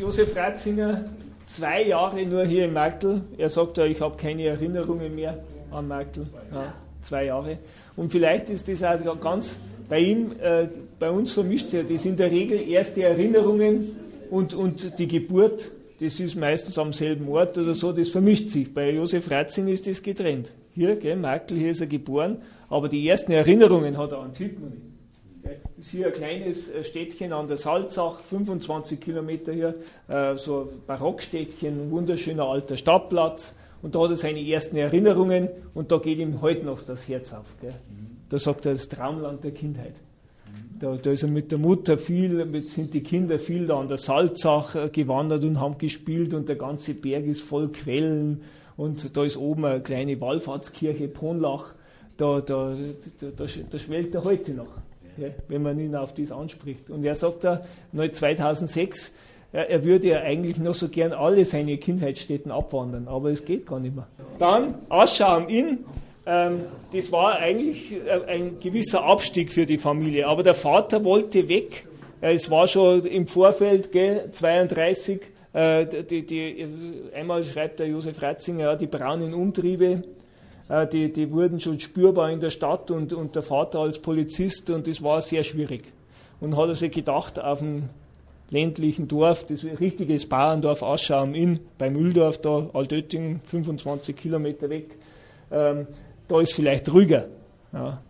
Josef 0.00 0.34
Ratzinger 0.34 1.04
zwei 1.46 1.82
Jahre 1.84 2.24
nur 2.24 2.44
hier 2.44 2.64
in 2.64 2.72
Merkel. 2.72 3.20
Er 3.36 3.50
sagt 3.50 3.76
ja, 3.76 3.84
ich 3.84 4.00
habe 4.00 4.16
keine 4.16 4.46
Erinnerungen 4.46 5.14
mehr 5.14 5.38
an 5.70 5.88
Merkel. 5.88 6.26
Ja, 6.52 6.72
zwei 7.02 7.26
Jahre. 7.26 7.58
Und 7.96 8.10
vielleicht 8.10 8.48
ist 8.48 8.66
das 8.66 8.82
auch 8.82 9.20
ganz 9.20 9.56
bei 9.90 10.00
ihm, 10.00 10.32
äh, 10.40 10.68
bei 10.98 11.10
uns 11.10 11.32
vermischt 11.32 11.68
sich 11.68 11.86
das 11.86 12.06
in 12.06 12.16
der 12.16 12.30
Regel 12.30 12.66
erste 12.66 13.02
Erinnerungen 13.02 13.94
und, 14.30 14.54
und 14.54 14.98
die 14.98 15.06
Geburt. 15.06 15.70
Das 16.00 16.18
ist 16.18 16.34
meistens 16.34 16.78
am 16.78 16.94
selben 16.94 17.28
Ort 17.28 17.58
oder 17.58 17.74
so, 17.74 17.92
das 17.92 18.08
vermischt 18.08 18.48
sich. 18.48 18.72
Bei 18.72 18.90
Josef 18.90 19.30
Ratzin 19.30 19.68
ist 19.68 19.86
das 19.86 20.02
getrennt. 20.02 20.50
Hier, 20.74 20.96
gell, 20.96 21.16
Merkel, 21.16 21.58
hier 21.58 21.72
ist 21.72 21.82
er 21.82 21.88
geboren, 21.88 22.38
aber 22.70 22.88
die 22.88 23.06
ersten 23.06 23.32
Erinnerungen 23.32 23.98
hat 23.98 24.12
er 24.12 24.20
an 24.20 24.32
Tilgmund. 24.32 24.89
Das 25.42 25.86
ist 25.86 25.90
hier 25.90 26.08
ein 26.08 26.12
kleines 26.12 26.70
äh, 26.70 26.84
Städtchen 26.84 27.32
an 27.32 27.48
der 27.48 27.56
Salzach, 27.56 28.20
25 28.20 29.00
Kilometer 29.00 29.52
hier, 29.52 29.74
äh, 30.08 30.36
so 30.36 30.62
ein 30.62 30.86
Barockstädtchen, 30.86 31.86
ein 31.86 31.90
wunderschöner 31.90 32.44
alter 32.44 32.76
Stadtplatz. 32.76 33.54
Und 33.82 33.94
da 33.94 34.00
hat 34.00 34.10
er 34.10 34.16
seine 34.16 34.46
ersten 34.46 34.76
Erinnerungen 34.76 35.48
und 35.72 35.90
da 35.90 35.96
geht 35.96 36.18
ihm 36.18 36.42
heute 36.42 36.66
noch 36.66 36.82
das 36.82 37.08
Herz 37.08 37.32
auf. 37.32 37.46
Gell? 37.60 37.74
Da 38.28 38.38
sagt 38.38 38.66
er, 38.66 38.72
das 38.72 38.88
Traumland 38.88 39.42
der 39.42 39.52
Kindheit. 39.52 39.94
Da, 40.78 40.96
da, 40.96 41.10
ist 41.12 41.22
er 41.22 41.28
mit 41.28 41.50
der 41.50 41.58
Mutter 41.58 41.96
viel, 41.96 42.62
sind 42.68 42.92
die 42.94 43.02
Kinder 43.02 43.38
viel 43.38 43.66
da 43.66 43.80
an 43.80 43.88
der 43.88 43.98
Salzach 43.98 44.74
äh, 44.74 44.88
gewandert 44.90 45.44
und 45.44 45.60
haben 45.60 45.78
gespielt 45.78 46.34
und 46.34 46.48
der 46.48 46.56
ganze 46.56 46.94
Berg 46.94 47.26
ist 47.26 47.42
voll 47.42 47.68
Quellen 47.68 48.42
und 48.76 49.16
da 49.16 49.24
ist 49.24 49.36
oben 49.36 49.64
eine 49.64 49.80
kleine 49.80 50.20
Wallfahrtskirche, 50.20 51.08
Ponlach, 51.08 51.74
da, 52.16 52.40
da, 52.40 52.74
da, 53.20 53.26
da, 53.30 53.46
da 53.70 53.78
schwellt 53.78 54.14
er 54.14 54.24
heute 54.24 54.52
noch 54.52 54.68
wenn 55.48 55.62
man 55.62 55.78
ihn 55.78 55.94
auf 55.94 56.14
dies 56.14 56.32
anspricht. 56.32 56.90
Und 56.90 57.04
er 57.04 57.14
sagt 57.14 57.44
da, 57.44 57.62
2006, 57.92 59.12
er 59.52 59.82
würde 59.82 60.08
ja 60.08 60.20
eigentlich 60.20 60.58
noch 60.58 60.74
so 60.74 60.88
gern 60.88 61.12
alle 61.12 61.44
seine 61.44 61.76
Kindheitsstätten 61.76 62.52
abwandern, 62.52 63.08
aber 63.08 63.30
es 63.30 63.44
geht 63.44 63.66
gar 63.66 63.80
nicht 63.80 63.96
mehr. 63.96 64.06
Dann 64.38 64.76
Aschau 64.88 65.26
am 65.26 65.48
Inn. 65.48 65.80
Ähm, 66.26 66.60
das 66.92 67.10
war 67.10 67.38
eigentlich 67.38 67.92
äh, 67.92 68.24
ein 68.28 68.60
gewisser 68.60 69.02
Abstieg 69.02 69.50
für 69.50 69.66
die 69.66 69.78
Familie, 69.78 70.28
aber 70.28 70.42
der 70.42 70.54
Vater 70.54 71.02
wollte 71.04 71.48
weg. 71.48 71.86
Äh, 72.20 72.34
es 72.34 72.50
war 72.50 72.68
schon 72.68 73.04
im 73.06 73.26
Vorfeld, 73.26 73.90
gell, 73.90 74.28
32, 74.30 75.20
äh, 75.52 76.04
die, 76.04 76.24
die, 76.24 76.66
einmal 77.14 77.42
schreibt 77.42 77.80
der 77.80 77.88
Josef 77.88 78.22
Ratzinger, 78.22 78.76
die 78.76 78.86
braunen 78.86 79.34
Umtriebe 79.34 79.86
äh, 79.86 80.02
die, 80.92 81.12
die 81.12 81.32
wurden 81.32 81.60
schon 81.60 81.80
spürbar 81.80 82.30
in 82.30 82.40
der 82.40 82.50
Stadt 82.50 82.90
und, 82.90 83.12
und 83.12 83.34
der 83.34 83.42
Vater 83.42 83.80
als 83.80 83.98
Polizist 83.98 84.70
und 84.70 84.86
das 84.86 85.02
war 85.02 85.20
sehr 85.20 85.42
schwierig. 85.42 85.84
Und 86.40 86.56
hat 86.56 86.68
er 86.68 86.76
sich 86.76 86.92
gedacht, 86.92 87.38
auf 87.40 87.58
dem 87.58 87.90
ländlichen 88.50 89.08
Dorf, 89.08 89.44
das 89.44 89.64
richtiges 89.64 90.28
Bauerndorf 90.28 90.82
Aschau 90.82 91.18
am 91.18 91.34
Inn, 91.34 91.60
bei 91.78 91.90
Mühldorf, 91.90 92.38
da 92.38 92.70
Altötting, 92.72 93.40
25 93.44 94.16
Kilometer 94.16 94.70
weg, 94.70 94.96
ähm, 95.50 95.86
da 96.28 96.40
ist 96.40 96.54
vielleicht 96.54 96.92
ruhiger. 96.92 97.26
Ja. 97.72 98.00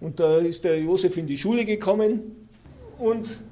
Und 0.00 0.20
da 0.20 0.38
ist 0.38 0.64
der 0.64 0.80
Josef 0.80 1.16
in 1.16 1.26
die 1.26 1.36
Schule 1.36 1.64
gekommen 1.64 2.48
und 2.98 3.44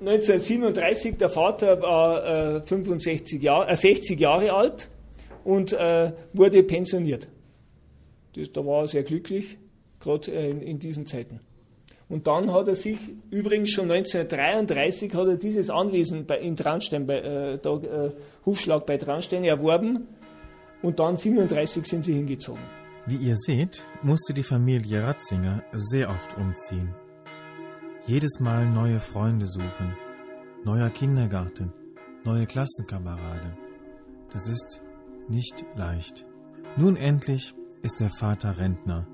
1937, 0.00 1.18
der 1.18 1.28
Vater 1.28 1.82
war 1.82 2.56
äh, 2.56 2.60
65 2.62 3.42
Jahr, 3.42 3.68
äh, 3.68 3.76
60 3.76 4.18
Jahre 4.18 4.52
alt 4.52 4.88
und 5.44 5.74
äh, 5.74 6.12
wurde 6.32 6.62
pensioniert. 6.62 7.28
Das, 8.34 8.52
da 8.52 8.64
war 8.64 8.82
er 8.82 8.86
sehr 8.86 9.02
glücklich, 9.02 9.58
gerade 9.98 10.30
äh, 10.32 10.50
in, 10.50 10.60
in 10.60 10.78
diesen 10.78 11.06
Zeiten. 11.06 11.40
Und 12.08 12.26
dann 12.26 12.52
hat 12.52 12.66
er 12.66 12.74
sich, 12.74 12.98
übrigens 13.30 13.70
schon 13.70 13.90
1933, 13.90 15.14
hat 15.14 15.28
er 15.28 15.36
dieses 15.36 15.70
Anwesen 15.70 16.26
bei, 16.26 16.40
in 16.40 16.56
Traunstein, 16.56 17.06
bei, 17.06 17.20
äh, 17.20 17.58
da, 17.58 17.76
äh, 17.76 18.10
Hufschlag 18.44 18.84
bei 18.84 18.96
Traunstein 18.96 19.44
erworben. 19.44 20.08
Und 20.82 20.98
dann 20.98 21.14
1937 21.16 21.86
sind 21.86 22.04
sie 22.04 22.14
hingezogen. 22.14 22.62
Wie 23.06 23.16
ihr 23.16 23.36
seht, 23.36 23.84
musste 24.02 24.34
die 24.34 24.42
Familie 24.42 25.04
Ratzinger 25.04 25.62
sehr 25.72 26.08
oft 26.08 26.36
umziehen. 26.36 26.94
Jedes 28.06 28.40
Mal 28.40 28.66
neue 28.66 28.98
Freunde 28.98 29.46
suchen, 29.46 29.96
neuer 30.64 30.90
Kindergarten, 30.90 31.72
neue 32.24 32.46
Klassenkameraden. 32.46 33.52
Das 34.32 34.48
ist 34.48 34.82
nicht 35.28 35.64
leicht. 35.76 36.26
Nun 36.76 36.96
endlich 36.96 37.54
ist 37.82 38.00
der 38.00 38.10
Vater 38.10 38.58
Rentner 38.58 39.06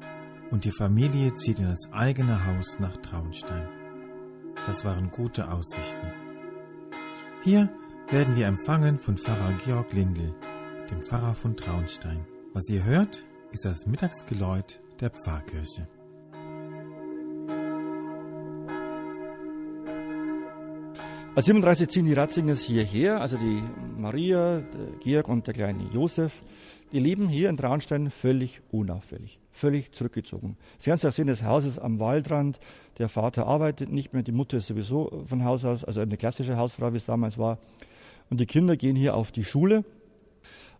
und 0.51 0.65
die 0.65 0.73
Familie 0.73 1.33
zieht 1.35 1.59
in 1.59 1.69
das 1.69 1.89
eigene 1.93 2.47
Haus 2.47 2.79
nach 2.79 2.97
Traunstein. 2.97 3.69
Das 4.67 4.85
waren 4.85 5.11
gute 5.11 5.51
Aussichten. 5.51 6.13
Hier 7.43 7.69
werden 8.11 8.37
wir 8.37 8.47
empfangen 8.47 8.99
von 8.99 9.17
Pfarrer 9.17 9.53
Georg 9.65 9.93
Lindl, 9.93 10.35
dem 10.91 11.03
Pfarrer 11.03 11.35
von 11.35 11.57
Traunstein. 11.57 12.27
Was 12.53 12.69
ihr 12.69 12.85
hört, 12.85 13.25
ist 13.53 13.65
das 13.65 13.87
Mittagsgeläut 13.87 14.81
der 15.01 15.11
Pfarrkirche. 15.11 15.89
Als 21.37 21.45
37 21.45 21.89
ziehen 21.91 22.07
die 22.07 22.15
Ratzingers 22.15 22.63
hierher, 22.63 23.21
also 23.21 23.37
die 23.37 23.63
Maria, 23.99 24.63
Georg 25.01 25.29
und 25.29 25.47
der 25.47 25.53
kleine 25.53 25.85
Josef. 25.93 26.43
Die 26.93 27.01
leben 27.01 27.29
hier 27.29 27.49
in 27.49 27.57
Traunstein 27.57 28.11
völlig 28.11 28.61
unauffällig, 28.71 29.41
völlig 29.51 29.93
zurückgezogen. 29.93 30.57
Sie 30.79 30.87
werden 30.87 30.99
es 30.99 31.05
auch 31.05 31.13
sehen, 31.13 31.27
das 31.27 31.43
Haus 31.43 31.65
ist 31.65 31.79
am 31.79 31.99
Waldrand. 31.99 32.61
Der 32.99 33.09
Vater 33.09 33.47
arbeitet 33.47 33.91
nicht 33.91 34.13
mehr, 34.13 34.23
die 34.23 34.33
Mutter 34.33 34.59
ist 34.59 34.69
sowieso 34.69 35.25
von 35.27 35.45
Haus 35.45 35.65
aus, 35.65 35.85
also 35.85 36.01
eine 36.01 36.17
klassische 36.17 36.57
Hausfrau, 36.57 36.93
wie 36.93 36.99
es 36.99 37.05
damals 37.05 37.39
war. 37.39 37.59
Und 38.31 38.41
die 38.41 38.47
Kinder 38.47 38.77
gehen 38.77 38.97
hier 38.97 39.17
auf 39.17 39.33
die 39.33 39.45
Schule. 39.45 39.85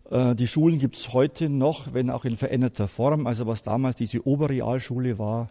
Äh, 0.09 0.35
die 0.35 0.47
Schulen 0.47 0.79
gibt 0.79 0.95
es 0.95 1.13
heute 1.13 1.49
noch, 1.49 1.93
wenn 1.93 2.09
auch 2.09 2.23
in 2.23 2.37
veränderter 2.37 2.87
Form. 2.87 3.27
Also 3.27 3.45
was 3.45 3.63
damals 3.63 3.97
diese 3.97 4.25
Oberrealschule 4.25 5.19
war, 5.19 5.47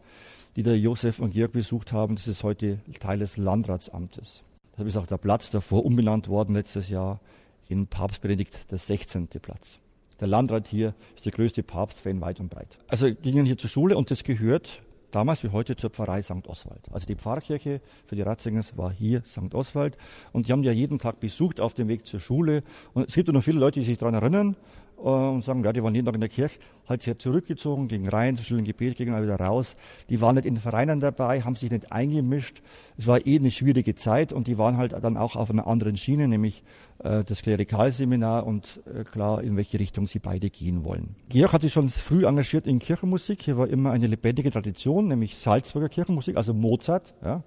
die 0.56 0.62
der 0.62 0.78
Josef 0.78 1.18
und 1.18 1.34
Georg 1.34 1.52
besucht 1.52 1.92
haben, 1.92 2.16
das 2.16 2.28
ist 2.28 2.42
heute 2.42 2.78
Teil 2.98 3.18
des 3.18 3.36
Landratsamtes. 3.36 4.42
Deshalb 4.72 4.88
ist 4.88 4.96
auch 4.96 5.06
der 5.06 5.18
Platz 5.18 5.50
davor 5.50 5.84
umbenannt 5.84 6.28
worden 6.28 6.54
letztes 6.54 6.88
Jahr 6.88 7.20
in 7.68 7.86
Papst 7.86 8.22
Benedikt 8.22 8.70
der 8.70 8.78
16. 8.78 9.28
Platz. 9.28 9.80
Der 10.20 10.28
Landrat 10.28 10.68
hier 10.68 10.94
ist 11.14 11.24
der 11.24 11.32
größte 11.32 11.62
Papstfan 11.62 12.20
weit 12.20 12.40
und 12.40 12.48
breit. 12.48 12.78
Also 12.88 13.12
gingen 13.14 13.44
hier 13.44 13.58
zur 13.58 13.68
Schule 13.68 13.96
und 13.96 14.10
das 14.10 14.24
gehört 14.24 14.82
damals 15.10 15.42
wie 15.42 15.48
heute 15.48 15.76
zur 15.76 15.90
Pfarrei 15.90 16.22
St. 16.22 16.46
Oswald. 16.46 16.80
Also 16.90 17.06
die 17.06 17.16
Pfarrkirche 17.16 17.80
für 18.06 18.16
die 18.16 18.22
Ratzingers 18.22 18.76
war 18.76 18.92
hier 18.92 19.22
St. 19.26 19.54
Oswald 19.54 19.96
und 20.32 20.48
die 20.48 20.52
haben 20.52 20.62
ja 20.62 20.72
jeden 20.72 20.98
Tag 20.98 21.20
besucht 21.20 21.60
auf 21.60 21.74
dem 21.74 21.88
Weg 21.88 22.06
zur 22.06 22.20
Schule. 22.20 22.62
Und 22.94 23.08
es 23.08 23.14
gibt 23.14 23.28
ja 23.28 23.32
noch 23.32 23.42
viele 23.42 23.58
Leute, 23.58 23.80
die 23.80 23.86
sich 23.86 23.98
daran 23.98 24.14
erinnern 24.14 24.56
und 24.96 25.44
sagen, 25.44 25.62
ja, 25.62 25.72
die 25.72 25.82
waren 25.82 25.94
jeden 25.94 26.06
Tag 26.06 26.14
in 26.14 26.20
der 26.20 26.30
Kirche, 26.30 26.58
halt 26.88 27.02
sehr 27.02 27.18
zurückgezogen, 27.18 27.88
gingen 27.88 28.08
rein, 28.08 28.36
zu 28.36 28.42
stillen 28.42 28.64
Gebet, 28.64 28.96
gingen 28.96 29.12
mal 29.12 29.22
wieder 29.22 29.36
raus. 29.36 29.76
Die 30.08 30.20
waren 30.20 30.36
nicht 30.36 30.46
in 30.46 30.56
Vereinen 30.56 31.00
dabei, 31.00 31.42
haben 31.42 31.54
sich 31.54 31.70
nicht 31.70 31.92
eingemischt. 31.92 32.62
Es 32.96 33.06
war 33.06 33.26
eh 33.26 33.36
eine 33.36 33.50
schwierige 33.50 33.94
Zeit 33.94 34.32
und 34.32 34.46
die 34.46 34.58
waren 34.58 34.76
halt 34.76 34.92
dann 34.92 35.16
auch 35.16 35.36
auf 35.36 35.50
einer 35.50 35.66
anderen 35.66 35.96
Schiene, 35.96 36.28
nämlich 36.28 36.62
äh, 37.00 37.24
das 37.24 37.42
Klerikalseminar 37.42 38.46
und 38.46 38.80
äh, 38.86 39.04
klar, 39.04 39.42
in 39.42 39.56
welche 39.56 39.78
Richtung 39.78 40.06
sie 40.06 40.18
beide 40.18 40.48
gehen 40.48 40.84
wollen. 40.84 41.16
Georg 41.28 41.52
hat 41.52 41.62
sich 41.62 41.72
schon 41.72 41.88
früh 41.88 42.26
engagiert 42.26 42.66
in 42.66 42.78
Kirchenmusik. 42.78 43.42
Hier 43.42 43.58
war 43.58 43.68
immer 43.68 43.90
eine 43.90 44.06
lebendige 44.06 44.50
Tradition, 44.50 45.08
nämlich 45.08 45.36
Salzburger 45.36 45.88
Kirchenmusik, 45.88 46.36
also 46.36 46.54
Mozart. 46.54 47.14
Ja. 47.22 47.42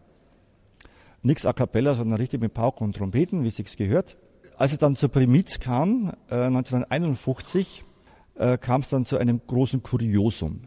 Nix 1.21 1.45
a 1.45 1.53
cappella, 1.53 1.95
sondern 1.95 2.17
richtig 2.17 2.39
mit 2.39 2.53
Pauken 2.53 2.85
und 2.85 2.95
Trompeten, 2.95 3.43
wie 3.43 3.49
sich's 3.49 3.75
gehört. 3.75 4.17
Als 4.59 4.73
es 4.73 4.77
dann 4.77 4.97
zur 4.97 5.07
Primiz 5.07 5.61
kam, 5.61 6.11
äh, 6.29 6.35
1951, 6.35 7.85
äh, 8.35 8.57
kam 8.57 8.81
es 8.81 8.89
dann 8.89 9.05
zu 9.05 9.17
einem 9.17 9.39
großen 9.47 9.81
Kuriosum. 9.81 10.63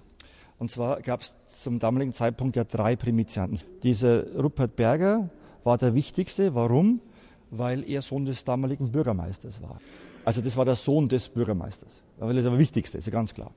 Und 0.58 0.70
zwar 0.70 1.02
gab 1.02 1.20
es 1.20 1.34
zum 1.60 1.78
damaligen 1.78 2.14
Zeitpunkt 2.14 2.56
ja 2.56 2.64
drei 2.64 2.96
Primizianten. 2.96 3.60
Dieser 3.82 4.34
Rupert 4.34 4.76
Berger 4.76 5.28
war 5.62 5.76
der 5.76 5.92
wichtigste. 5.92 6.54
Warum? 6.54 7.02
Weil 7.50 7.86
er 7.86 8.00
Sohn 8.00 8.24
des 8.24 8.44
damaligen 8.44 8.92
Bürgermeisters 8.92 9.60
war. 9.60 9.78
Also 10.24 10.40
das 10.40 10.56
war 10.56 10.64
der 10.64 10.76
Sohn 10.76 11.10
des 11.10 11.28
Bürgermeisters. 11.28 12.02
Weil 12.16 12.38
er 12.38 12.44
der 12.44 12.58
wichtigste, 12.58 12.96
ist 12.96 13.04
ja 13.04 13.12
ganz 13.12 13.34
klar. 13.34 13.50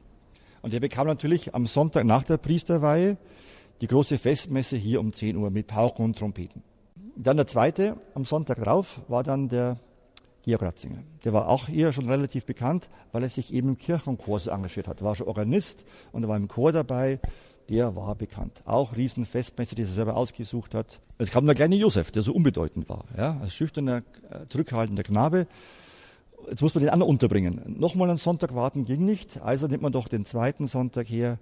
Und 0.61 0.73
er 0.73 0.81
bekam 0.81 1.07
natürlich 1.07 1.55
am 1.55 1.65
Sonntag 1.65 2.03
nach 2.03 2.23
der 2.23 2.35
Priesterweihe 2.35 3.15
die 3.79 3.87
große 3.87 4.17
Festmesse 4.17 4.75
hier 4.75 4.99
um 4.99 5.13
10 5.13 5.37
Uhr 5.37 5.49
mit 5.49 5.67
Pauken 5.67 6.03
und 6.03 6.19
Trompeten. 6.19 6.61
Dann 7.15 7.37
der 7.37 7.47
zweite, 7.47 7.95
am 8.15 8.25
Sonntag 8.25 8.57
drauf, 8.57 8.99
war 9.07 9.23
dann 9.23 9.47
der 9.47 9.77
Georg 10.45 10.61
Ratzinger. 10.61 10.99
Der 11.23 11.33
war 11.33 11.49
auch 11.49 11.69
eher 11.69 11.91
schon 11.91 12.07
relativ 12.07 12.45
bekannt, 12.45 12.89
weil 13.11 13.23
er 13.23 13.29
sich 13.29 13.53
eben 13.53 13.69
im 13.69 13.77
Kirchenchor 13.77 14.39
so 14.39 14.51
engagiert 14.51 14.87
hat. 14.87 15.01
Er 15.01 15.05
war 15.05 15.15
schon 15.15 15.27
Organist 15.27 15.83
und 16.11 16.23
er 16.23 16.29
war 16.29 16.37
im 16.37 16.47
Chor 16.47 16.71
dabei. 16.71 17.19
Der 17.67 17.95
war 17.95 18.13
bekannt. 18.13 18.61
Auch 18.65 18.95
Riesenfestmesse, 18.95 19.73
die 19.73 19.81
er 19.81 19.87
selber 19.87 20.15
ausgesucht 20.15 20.75
hat. 20.75 20.99
Es 21.17 21.31
kam 21.31 21.47
der 21.47 21.55
kleine 21.55 21.75
Josef, 21.75 22.11
der 22.11 22.21
so 22.21 22.31
unbedeutend 22.31 22.87
war. 22.89 23.05
Ja, 23.17 23.39
als 23.41 23.55
schüchterner, 23.55 24.03
äh, 24.29 24.45
zurückhaltender 24.49 25.01
Knabe. 25.01 25.47
Jetzt 26.47 26.61
muss 26.61 26.75
man 26.75 26.83
den 26.83 26.91
anderen 26.91 27.09
unterbringen. 27.09 27.75
Nochmal 27.79 28.09
einen 28.09 28.19
Sonntag 28.19 28.53
warten 28.53 28.85
ging 28.85 29.03
nicht. 29.03 29.41
Also 29.41 29.65
nimmt 29.65 29.81
man 29.81 29.93
doch 29.93 30.07
den 30.07 30.25
zweiten 30.25 30.67
Sonntag 30.67 31.09
her, 31.09 31.39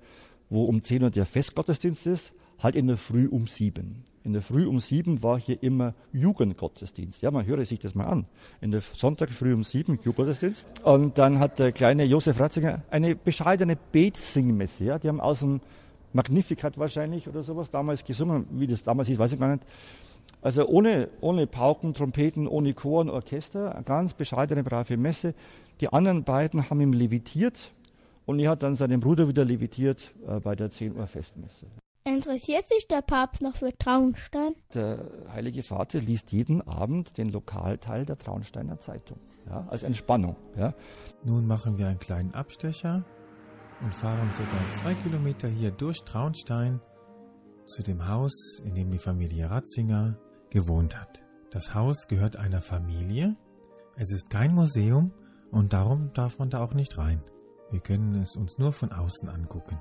wo 0.50 0.64
um 0.64 0.82
10 0.82 1.04
Uhr 1.04 1.10
der 1.10 1.26
Festgottesdienst 1.26 2.08
ist 2.08 2.32
halt 2.60 2.76
in 2.76 2.88
der 2.88 2.98
Früh 2.98 3.28
um 3.28 3.48
sieben. 3.48 4.04
In 4.26 4.32
der 4.32 4.42
Früh 4.42 4.66
um 4.66 4.80
sieben 4.80 5.22
war 5.22 5.38
hier 5.38 5.62
immer 5.62 5.94
Jugendgottesdienst. 6.14 7.22
Ja, 7.22 7.32
man 7.32 7.46
höre 7.46 7.66
sich 7.66 7.80
das 7.80 7.94
mal 7.94 8.06
an. 8.06 8.26
In 8.62 8.72
der 8.72 8.80
Sonntag 8.80 9.30
früh 9.30 9.54
um 9.54 9.64
sieben 9.66 10.00
Jugendgottesdienst. 10.02 10.66
Und 10.84 11.18
dann 11.18 11.40
hat 11.40 11.60
der 11.60 11.74
kleine 11.74 12.06
Josef 12.06 12.40
Ratzinger 12.40 12.84
eine 12.90 13.16
bescheidene 13.16 13.78
Betsingmesse. 13.92 14.86
Ja, 14.86 15.00
die 15.00 15.10
haben 15.10 15.20
aus 15.20 15.40
dem 15.40 15.60
Magnificat 16.14 16.78
wahrscheinlich 16.78 17.28
oder 17.28 17.44
sowas 17.44 17.70
damals 17.70 18.06
gesungen. 18.06 18.46
Wie 18.52 18.68
das 18.68 18.82
damals 18.82 19.10
hieß, 19.10 19.18
weiß 19.18 19.34
ich 19.34 19.40
gar 19.40 19.50
nicht. 19.50 19.64
Also 20.42 20.68
ohne, 20.68 21.10
ohne 21.20 21.46
Pauken, 21.46 21.94
Trompeten, 21.94 22.48
ohne 22.48 22.74
Chor 22.74 23.02
und 23.02 23.10
Orchester. 23.10 23.82
Ganz 23.86 24.14
bescheidene, 24.14 24.64
brave 24.64 24.96
Messe. 24.96 25.34
Die 25.82 25.92
anderen 25.92 26.24
beiden 26.24 26.70
haben 26.70 26.80
ihm 26.80 26.94
levitiert 26.94 27.74
und 28.26 28.40
er 28.40 28.52
hat 28.52 28.64
dann 28.64 28.76
seinen 28.76 29.02
Bruder 29.02 29.28
wieder 29.28 29.44
levitiert 29.44 30.14
äh, 30.28 30.40
bei 30.40 30.56
der 30.56 30.72
10 30.72 30.96
Uhr 30.96 31.08
Festmesse. 31.08 31.68
Interessiert 32.06 32.68
sich 32.68 32.88
der 32.90 33.02
Papst 33.02 33.42
noch 33.42 33.56
für 33.56 33.78
Traunstein? 33.78 34.56
Der 34.74 35.10
Heilige 35.32 35.64
Vater 35.64 36.02
liest 36.02 36.34
jeden 36.34 36.62
Abend 36.62 37.18
den 37.18 37.30
Lokalteil 37.30 38.06
der 38.06 38.18
Traunsteiner 38.18 38.78
Zeitung, 38.80 39.20
ja, 39.46 39.66
als 39.70 39.84
Entspannung. 39.84 40.36
Ja. 40.58 40.74
Nun 41.24 41.48
machen 41.48 41.78
wir 41.78 41.88
einen 41.88 42.00
kleinen 42.00 42.34
Abstecher 42.34 43.06
und 43.82 43.94
fahren 43.94 44.34
circa 44.34 44.74
zwei 44.74 44.96
Kilometer 44.96 45.48
hier 45.48 45.72
durch 45.72 46.04
Traunstein 46.04 46.82
zu 47.66 47.84
dem 47.84 48.06
Haus, 48.08 48.60
in 48.66 48.76
dem 48.76 48.92
die 48.92 49.00
Familie 49.00 49.50
Ratzinger 49.50 50.18
gewohnt 50.50 51.00
hat. 51.00 51.22
Das 51.52 51.74
Haus 51.74 52.08
gehört 52.10 52.36
einer 52.36 52.62
Familie. 52.62 53.38
Es 53.96 54.12
ist 54.12 54.30
kein 54.30 54.54
Museum 54.54 55.14
und 55.52 55.72
darum 55.72 56.12
darf 56.14 56.38
man 56.38 56.50
da 56.50 56.62
auch 56.62 56.74
nicht 56.74 56.98
rein. 56.98 57.24
Wir 57.72 57.80
können 57.80 58.16
es 58.16 58.36
uns 58.36 58.58
nur 58.58 58.74
von 58.74 58.92
außen 58.92 59.30
angucken. 59.30 59.80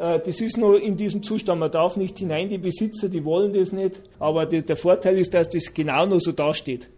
Äh, 0.00 0.20
das 0.24 0.40
ist 0.40 0.56
nur 0.56 0.82
in 0.82 0.96
diesem 0.96 1.22
Zustand, 1.22 1.60
man 1.60 1.70
darf 1.70 1.96
nicht 1.96 2.18
hinein, 2.18 2.48
die 2.48 2.58
Besitzer, 2.58 3.08
die 3.08 3.24
wollen 3.24 3.52
das 3.52 3.70
nicht. 3.70 4.00
Aber 4.18 4.46
der 4.46 4.76
Vorteil 4.76 5.18
ist, 5.18 5.34
dass 5.34 5.48
das 5.48 5.72
genau 5.72 6.06
noch 6.06 6.20
so 6.20 6.32
dasteht, 6.32 6.88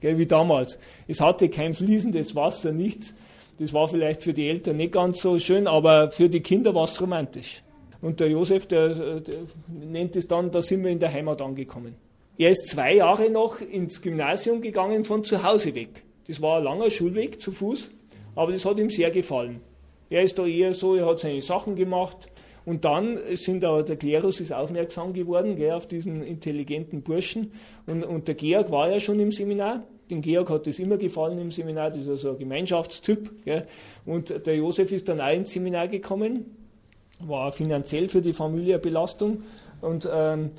gell, 0.00 0.16
wie 0.16 0.26
damals. 0.26 0.78
Es 1.08 1.20
hatte 1.20 1.48
kein 1.48 1.74
fließendes 1.74 2.34
Wasser, 2.36 2.72
nichts. 2.72 3.14
Das 3.58 3.72
war 3.72 3.88
vielleicht 3.88 4.22
für 4.22 4.32
die 4.32 4.48
Eltern 4.48 4.76
nicht 4.76 4.92
ganz 4.92 5.20
so 5.20 5.38
schön, 5.38 5.66
aber 5.66 6.10
für 6.10 6.28
die 6.28 6.40
Kinder 6.40 6.74
war 6.74 6.84
es 6.84 7.00
romantisch. 7.00 7.62
Und 8.02 8.20
der 8.20 8.28
Josef, 8.28 8.66
der, 8.66 9.20
der 9.20 9.38
nennt 9.68 10.14
es 10.14 10.28
dann, 10.28 10.50
da 10.50 10.60
sind 10.62 10.84
wir 10.84 10.90
in 10.90 10.98
der 10.98 11.12
Heimat 11.12 11.40
angekommen. 11.40 11.96
Er 12.38 12.50
ist 12.50 12.68
zwei 12.68 12.96
Jahre 12.96 13.30
noch 13.30 13.60
ins 13.60 14.02
Gymnasium 14.02 14.60
gegangen 14.60 15.04
von 15.04 15.24
zu 15.24 15.42
Hause 15.42 15.74
weg. 15.74 16.04
Das 16.28 16.42
war 16.42 16.58
ein 16.58 16.64
langer 16.64 16.90
Schulweg 16.90 17.40
zu 17.40 17.50
Fuß, 17.50 17.90
aber 18.34 18.52
das 18.52 18.66
hat 18.66 18.78
ihm 18.78 18.90
sehr 18.90 19.10
gefallen. 19.10 19.62
Er 20.10 20.22
ist 20.22 20.38
da 20.38 20.44
eher 20.44 20.74
so, 20.74 20.94
er 20.94 21.06
hat 21.06 21.18
seine 21.18 21.40
Sachen 21.40 21.74
gemacht, 21.74 22.28
und 22.66 22.84
dann 22.84 23.20
sind 23.34 23.64
auch, 23.64 23.82
der 23.82 23.96
Klerus 23.96 24.40
ist 24.40 24.52
aufmerksam 24.52 25.12
geworden 25.12 25.54
gell, 25.54 25.70
auf 25.70 25.86
diesen 25.86 26.22
intelligenten 26.24 27.02
Burschen. 27.02 27.52
Und, 27.86 28.02
und 28.02 28.26
der 28.26 28.34
Georg 28.34 28.72
war 28.72 28.90
ja 28.90 28.98
schon 28.98 29.20
im 29.20 29.30
Seminar. 29.30 29.84
Den 30.10 30.20
Georg 30.20 30.50
hat 30.50 30.66
das 30.66 30.80
immer 30.80 30.96
gefallen 30.96 31.38
im 31.38 31.52
Seminar, 31.52 31.90
das 31.90 32.02
ist 32.02 32.08
also 32.08 32.30
ein 32.30 32.38
Gemeinschaftstyp. 32.38 33.44
Gell. 33.44 33.68
Und 34.04 34.46
der 34.46 34.56
Josef 34.56 34.90
ist 34.90 35.08
dann 35.08 35.20
auch 35.20 35.32
ins 35.32 35.52
Seminar 35.52 35.86
gekommen, 35.86 36.56
war 37.20 37.52
finanziell 37.52 38.08
für 38.08 38.20
die 38.20 38.32
Familie 38.32 38.74
eine 38.74 38.82
Belastung. 38.82 39.44
Und, 39.80 40.08
ähm, 40.12 40.50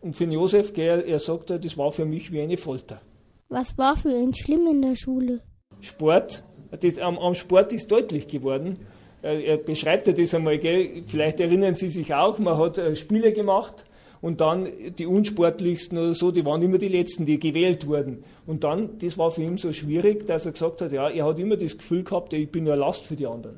und 0.00 0.14
für 0.14 0.24
den 0.24 0.32
Josef, 0.32 0.72
gell, 0.72 1.02
er 1.08 1.18
sagt, 1.18 1.50
das 1.50 1.76
war 1.76 1.90
für 1.90 2.04
mich 2.04 2.30
wie 2.30 2.40
eine 2.40 2.56
Folter. 2.56 3.00
Was 3.48 3.76
war 3.76 3.96
für 3.96 4.12
ihn 4.12 4.32
schlimm 4.32 4.68
in 4.70 4.80
der 4.80 4.94
Schule? 4.94 5.40
Sport. 5.80 6.44
Das, 6.80 6.98
am, 6.98 7.18
am 7.18 7.34
Sport 7.34 7.72
ist 7.72 7.90
deutlich 7.90 8.28
geworden, 8.28 8.78
er 9.22 9.56
beschreibt 9.56 10.06
ja 10.06 10.12
das 10.12 10.34
einmal, 10.34 10.58
gell? 10.58 11.02
vielleicht 11.06 11.40
erinnern 11.40 11.74
Sie 11.74 11.88
sich 11.88 12.14
auch, 12.14 12.38
man 12.38 12.56
hat 12.56 12.78
äh, 12.78 12.94
Spiele 12.94 13.32
gemacht 13.32 13.84
und 14.20 14.40
dann 14.40 14.68
die 14.98 15.06
unsportlichsten 15.06 15.98
oder 15.98 16.14
so, 16.14 16.30
die 16.30 16.44
waren 16.44 16.62
immer 16.62 16.78
die 16.78 16.88
letzten, 16.88 17.26
die 17.26 17.38
gewählt 17.38 17.86
wurden. 17.86 18.24
Und 18.46 18.64
dann, 18.64 18.98
das 18.98 19.18
war 19.18 19.30
für 19.30 19.42
ihn 19.42 19.56
so 19.56 19.72
schwierig, 19.72 20.26
dass 20.26 20.46
er 20.46 20.52
gesagt 20.52 20.82
hat, 20.82 20.92
ja, 20.92 21.08
er 21.08 21.24
hat 21.24 21.38
immer 21.38 21.56
das 21.56 21.76
Gefühl 21.76 22.02
gehabt, 22.02 22.32
ich 22.32 22.50
bin 22.50 22.64
nur 22.64 22.76
Last 22.76 23.04
für 23.04 23.16
die 23.16 23.26
anderen. 23.26 23.56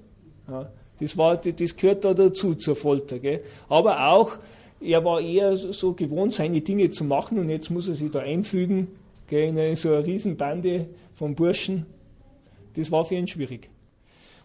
Ja, 0.48 0.70
das, 0.98 1.16
war, 1.16 1.36
das 1.36 1.76
gehört 1.76 2.04
da 2.04 2.14
dazu, 2.14 2.54
zur 2.54 2.76
Folter. 2.76 3.18
Gell? 3.18 3.42
Aber 3.68 4.08
auch, 4.08 4.32
er 4.80 5.04
war 5.04 5.20
eher 5.20 5.56
so 5.56 5.92
gewohnt, 5.92 6.34
seine 6.34 6.60
Dinge 6.60 6.90
zu 6.90 7.04
machen 7.04 7.38
und 7.38 7.50
jetzt 7.50 7.70
muss 7.70 7.88
er 7.88 7.94
sich 7.94 8.10
da 8.10 8.20
einfügen 8.20 8.88
gell, 9.26 9.56
in 9.56 9.76
so 9.76 9.92
eine 9.92 10.04
Riesenbande 10.06 10.86
von 11.14 11.34
Burschen. 11.34 11.86
Das 12.74 12.90
war 12.90 13.04
für 13.04 13.14
ihn 13.14 13.26
schwierig. 13.26 13.68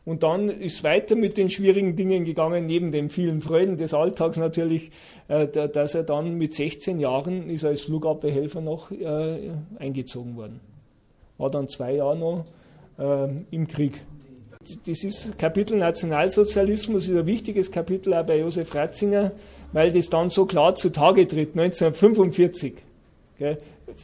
Und 0.05 0.21
dann 0.21 0.49
ist 0.49 0.83
weiter 0.83 1.15
mit 1.15 1.37
den 1.37 1.49
schwierigen 1.49 1.95
Dingen 1.95 2.25
gegangen, 2.25 2.67
neben 2.67 2.91
den 2.91 3.09
vielen 3.09 3.41
Freuden 3.41 3.77
des 3.77 3.93
Alltags 3.93 4.37
natürlich, 4.37 4.91
äh, 5.27 5.47
dass 5.47 5.95
er 5.95 6.03
dann 6.03 6.35
mit 6.35 6.53
16 6.53 6.99
Jahren 6.99 7.49
ist 7.49 7.65
als 7.65 7.81
Flugabwehrhelfer 7.81 8.61
noch 8.61 8.91
äh, 8.91 9.49
eingezogen 9.79 10.35
worden. 10.35 10.59
War 11.39 11.49
dann 11.49 11.67
zwei 11.67 11.95
Jahre 11.95 12.17
noch 12.17 12.45
äh, 12.99 13.29
im 13.49 13.67
Krieg. 13.67 13.99
Das 14.85 15.03
ist 15.03 15.37
Kapitel 15.37 15.77
Nationalsozialismus, 15.77 17.07
ist 17.07 17.15
ein 17.15 17.25
wichtiges 17.25 17.71
Kapitel 17.71 18.13
auch 18.13 18.25
bei 18.25 18.39
Josef 18.39 18.73
Ratzinger, 18.73 19.31
weil 19.73 19.91
das 19.91 20.09
dann 20.09 20.29
so 20.29 20.45
klar 20.45 20.75
zutage 20.75 21.27
tritt, 21.27 21.57
1945. 21.57 22.73
Gell. 23.37 23.57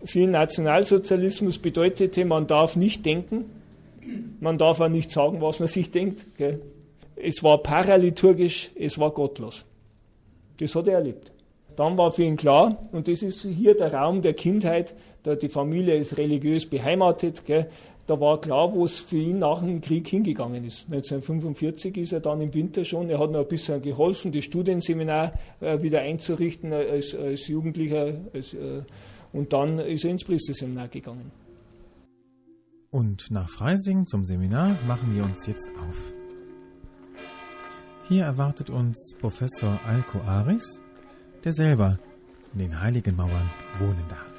Für 0.06 0.28
Nationalsozialismus 0.28 1.58
bedeutete, 1.58 2.26
man 2.26 2.46
darf 2.46 2.76
nicht 2.76 3.06
denken, 3.06 3.46
man 4.40 4.58
darf 4.58 4.80
auch 4.80 4.90
nicht 4.90 5.12
sagen, 5.12 5.42
was 5.42 5.60
man 5.60 5.68
sich 5.68 5.92
denkt. 5.92 6.26
Gell? 6.38 6.62
Es 7.16 7.44
war 7.44 7.60
paraliturgisch, 7.60 8.72
es 8.76 8.98
war 9.00 9.12
gottlos. 9.12 9.66
Das 10.60 10.76
hat 10.76 10.88
er 10.88 10.96
erlebt. 10.96 11.32
Dann 11.76 11.98
war 11.98 12.12
für 12.12 12.24
ihn 12.24 12.38
klar, 12.38 12.82
und 12.92 13.08
das 13.08 13.22
ist 13.22 13.44
hier 13.44 13.76
der 13.76 13.94
Raum 13.94 14.22
der 14.22 14.34
Kindheit, 14.34 14.94
da 15.24 15.36
die 15.36 15.50
Familie 15.50 15.96
ist 15.98 16.18
religiös 16.18 16.66
beheimatet, 16.70 17.46
gell? 17.46 17.70
da 18.08 18.20
war 18.20 18.42
klar, 18.42 18.74
wo 18.74 18.84
es 18.84 19.00
für 19.00 19.18
ihn 19.18 19.40
nach 19.40 19.62
dem 19.62 19.80
Krieg 19.80 20.08
hingegangen 20.08 20.66
ist. 20.66 20.86
1945 20.92 21.96
ist 21.98 22.12
er 22.12 22.20
dann 22.20 22.42
im 22.42 22.54
Winter 22.54 22.84
schon, 22.84 23.10
er 23.10 23.20
hat 23.20 23.32
noch 23.32 23.40
ein 23.40 23.48
bisschen 23.48 23.82
geholfen, 23.82 24.32
das 24.32 24.44
Studienseminar 24.44 25.34
äh, 25.62 25.82
wieder 25.82 26.02
einzurichten 26.02 26.74
als, 26.74 27.16
als 27.16 27.48
Jugendlicher, 27.48 28.16
als, 28.34 28.54
äh, 28.54 28.82
und 29.32 29.54
dann 29.54 29.80
ist 29.80 30.04
er 30.04 30.12
ins 30.12 30.26
Priesterseminar 30.26 30.90
gegangen. 30.90 31.32
Und 32.94 33.32
nach 33.32 33.48
Freising 33.48 34.06
zum 34.06 34.26
Seminar 34.26 34.78
machen 34.86 35.16
wir 35.16 35.24
uns 35.24 35.48
jetzt 35.48 35.66
auf. 35.80 36.14
Hier 38.10 38.26
erwartet 38.26 38.70
uns 38.70 39.16
Professor 39.18 39.80
Alko 39.88 40.20
Aris, 40.20 40.82
der 41.46 41.54
selber 41.54 42.00
in 42.52 42.60
den 42.60 42.82
Heiligen 42.82 43.16
Mauern 43.16 43.50
wohnen 43.80 44.04
darf. 44.10 44.30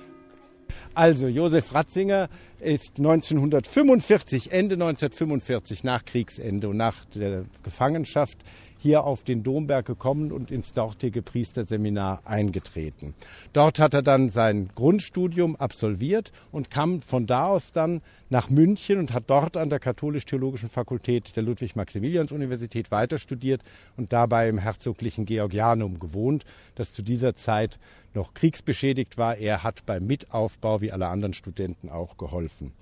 Also 0.93 1.29
Josef 1.29 1.73
Ratzinger 1.73 2.29
ist 2.61 2.99
1945, 2.99 4.53
Ende 4.53 4.75
1945, 4.75 5.83
nach 5.83 6.05
Kriegsende 6.05 6.69
und 6.69 6.77
nach 6.77 7.07
der 7.07 7.47
Gefangenschaft 7.63 8.37
hier 8.83 9.05
auf 9.05 9.23
den 9.23 9.45
Domberg 9.45 9.87
gekommen 9.87 10.33
und 10.33 10.51
ins 10.51 10.73
dortige 10.73 11.23
Priesterseminar 11.23 12.21
eingetreten. 12.25 13.15
Dort 13.53 13.79
hat 13.79 13.95
er 13.95 14.03
dann 14.03 14.29
sein 14.29 14.71
Grundstudium 14.75 15.55
absolviert 15.55 16.33
und 16.51 16.71
kam 16.71 17.01
von 17.01 17.27
da 17.27 17.47
aus 17.47 17.71
dann 17.71 18.03
nach 18.29 18.51
München 18.51 18.99
und 18.99 19.13
hat 19.13 19.25
dort 19.29 19.57
an 19.57 19.71
der 19.71 19.79
Katholisch-Theologischen 19.79 20.69
Fakultät 20.69 21.37
der 21.37 21.45
Ludwig-Maximilians-Universität 21.45 22.91
weiter 22.91 23.19
studiert 23.19 23.63
und 23.97 24.13
dabei 24.13 24.49
im 24.49 24.59
herzoglichen 24.59 25.27
Georgianum 25.27 26.01
gewohnt, 26.01 26.45
das 26.75 26.93
zu 26.93 27.03
dieser 27.03 27.35
Zeit 27.37 27.79
noch 28.15 28.35
kriegsbeschädigt 28.35 29.17
war. 29.17 29.37
Er 29.37 29.63
hat 29.63 29.87
beim 29.87 30.07
Mitaufbau 30.07 30.81
wie 30.81 30.93
alle 30.93 31.07
anderen 31.07 31.35
Studenten 31.35 31.89
auch 31.89 32.17
geholfen. 32.17 32.73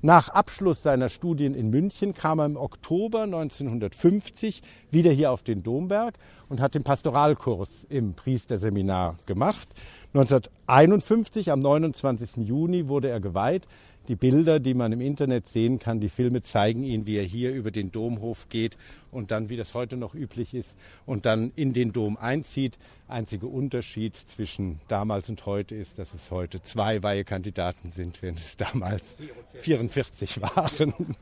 Nach 0.00 0.28
Abschluss 0.28 0.84
seiner 0.84 1.08
Studien 1.08 1.54
in 1.54 1.70
München 1.70 2.14
kam 2.14 2.38
er 2.38 2.46
im 2.46 2.56
Oktober 2.56 3.22
1950 3.22 4.62
wieder 4.92 5.10
hier 5.10 5.32
auf 5.32 5.42
den 5.42 5.64
Domberg 5.64 6.14
und 6.48 6.60
hat 6.60 6.76
den 6.76 6.84
Pastoralkurs 6.84 7.84
im 7.88 8.14
Priesterseminar 8.14 9.16
gemacht. 9.26 9.68
1951, 10.14 11.50
am 11.50 11.58
29. 11.58 12.46
Juni, 12.46 12.86
wurde 12.86 13.08
er 13.08 13.18
geweiht. 13.18 13.66
Die 14.06 14.14
Bilder, 14.14 14.60
die 14.60 14.74
man 14.74 14.92
im 14.92 15.00
Internet 15.00 15.48
sehen 15.48 15.80
kann, 15.80 15.98
die 15.98 16.08
Filme 16.08 16.42
zeigen 16.42 16.84
ihn, 16.84 17.04
wie 17.06 17.16
er 17.16 17.24
hier 17.24 17.52
über 17.52 17.72
den 17.72 17.90
Domhof 17.90 18.48
geht 18.48 18.78
und 19.10 19.30
dann, 19.30 19.48
wie 19.48 19.56
das 19.56 19.74
heute 19.74 19.96
noch 19.96 20.14
üblich 20.14 20.54
ist, 20.54 20.74
und 21.06 21.26
dann 21.26 21.52
in 21.56 21.72
den 21.72 21.92
Dom 21.92 22.16
einzieht. 22.16 22.78
Einziger 23.08 23.46
Unterschied 23.46 24.14
zwischen 24.16 24.80
damals 24.88 25.30
und 25.30 25.46
heute 25.46 25.74
ist, 25.74 25.98
dass 25.98 26.12
es 26.12 26.30
heute 26.30 26.60
zwei 26.62 27.02
Weihekandidaten 27.02 27.88
sind, 27.88 28.20
während 28.20 28.38
es 28.38 28.58
damals 28.58 29.14
44, 29.54 30.34
44 30.34 30.42
waren. 30.42 31.16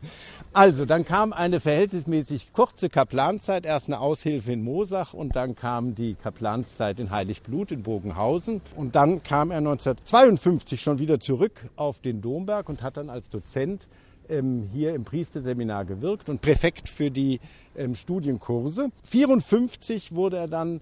Also, 0.53 0.85
dann 0.85 1.05
kam 1.05 1.33
eine 1.33 1.61
verhältnismäßig 1.61 2.53
kurze 2.53 2.88
Kaplanzeit, 2.88 3.64
erst 3.66 3.88
eine 3.88 4.01
Aushilfe 4.01 4.53
in 4.53 4.64
Mosach 4.64 5.14
und 5.14 5.37
dann 5.37 5.55
kam 5.55 5.94
die 5.94 6.14
Kaplanszeit 6.14 6.99
in 6.99 7.11
Heiligblut 7.11 7.70
in 7.70 7.85
Bogenhausen. 7.85 8.62
Und 8.75 8.96
dann 8.96 9.22
kam 9.22 9.51
er 9.53 9.59
1952 9.59 10.81
schon 10.81 10.99
wieder 10.99 11.20
zurück 11.20 11.68
auf 11.77 12.01
den 12.01 12.20
Domberg 12.20 12.68
und 12.68 12.83
hat 12.83 12.96
dann 12.96 13.11
als 13.11 13.31
Dozent 13.31 13.87
hier 14.72 14.94
im 14.94 15.04
Priesterseminar 15.04 15.84
gewirkt 15.84 16.28
und 16.28 16.40
Präfekt 16.40 16.88
für 16.88 17.10
die 17.10 17.40
ähm, 17.76 17.94
Studienkurse. 17.94 18.90
54 19.04 20.14
wurde 20.14 20.38
er 20.38 20.48
dann 20.48 20.80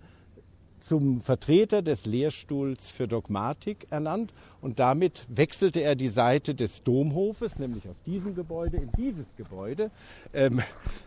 zum 0.80 1.22
Vertreter 1.22 1.80
des 1.80 2.04
Lehrstuhls 2.04 2.90
für 2.90 3.08
Dogmatik 3.08 3.86
ernannt 3.90 4.34
und 4.60 4.78
damit 4.78 5.26
wechselte 5.30 5.80
er 5.80 5.94
die 5.94 6.08
Seite 6.08 6.54
des 6.54 6.82
Domhofes, 6.82 7.58
nämlich 7.58 7.88
aus 7.88 8.02
diesem 8.02 8.34
Gebäude 8.34 8.76
in 8.76 8.90
dieses 8.96 9.26
Gebäude. 9.36 9.90
Ähm, 10.34 10.60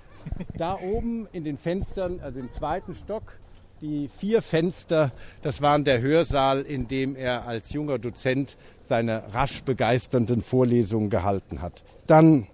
da 0.58 0.80
oben 0.80 1.28
in 1.32 1.44
den 1.44 1.58
Fenstern, 1.58 2.20
also 2.22 2.40
im 2.40 2.52
zweiten 2.52 2.96
Stock, 2.96 3.38
die 3.82 4.10
vier 4.18 4.42
Fenster, 4.42 5.12
das 5.42 5.62
waren 5.62 5.84
der 5.84 6.02
Hörsaal, 6.02 6.62
in 6.62 6.88
dem 6.88 7.16
er 7.16 7.46
als 7.48 7.72
junger 7.72 8.00
Dozent 8.00 8.58
seine 8.88 9.34
rasch 9.34 9.64
begeisternden 9.64 10.42
Vorlesungen 10.42 11.10
gehalten 11.10 11.62
hat. 11.62 11.84
Dann 12.08 12.48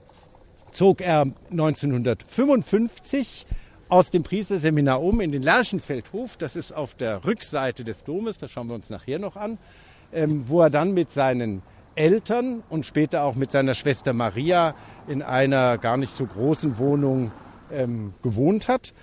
zog 0.72 1.02
er 1.02 1.28
1955 1.52 3.46
aus 3.90 4.10
dem 4.10 4.24
Priesterseminar 4.24 5.02
um 5.02 5.22
in 5.22 5.32
den 5.32 5.44
Lerchenfeldhof. 5.44 6.38
Das 6.38 6.56
ist 6.56 6.72
auf 6.72 6.96
der 6.96 7.26
Rückseite 7.26 7.84
des 7.84 8.04
Domes, 8.04 8.38
das 8.40 8.52
schauen 8.52 8.68
wir 8.68 8.76
uns 8.76 8.90
nachher 8.90 9.20
noch 9.20 9.36
an, 9.36 9.60
ähm, 10.12 10.50
wo 10.50 10.62
er 10.62 10.70
dann 10.70 10.94
mit 10.94 11.12
seinen 11.12 11.62
Eltern 11.96 12.64
und 12.70 12.88
später 12.88 13.24
auch 13.24 13.36
mit 13.36 13.52
seiner 13.52 13.76
Schwester 13.76 14.14
Maria 14.14 14.74
in 15.08 15.22
einer 15.22 15.78
gar 15.78 15.98
nicht 15.98 16.16
so 16.16 16.26
großen 16.26 16.80
Wohnung 16.80 17.32
ähm, 17.72 18.14
gewohnt 18.24 18.68
hat. 18.68 18.94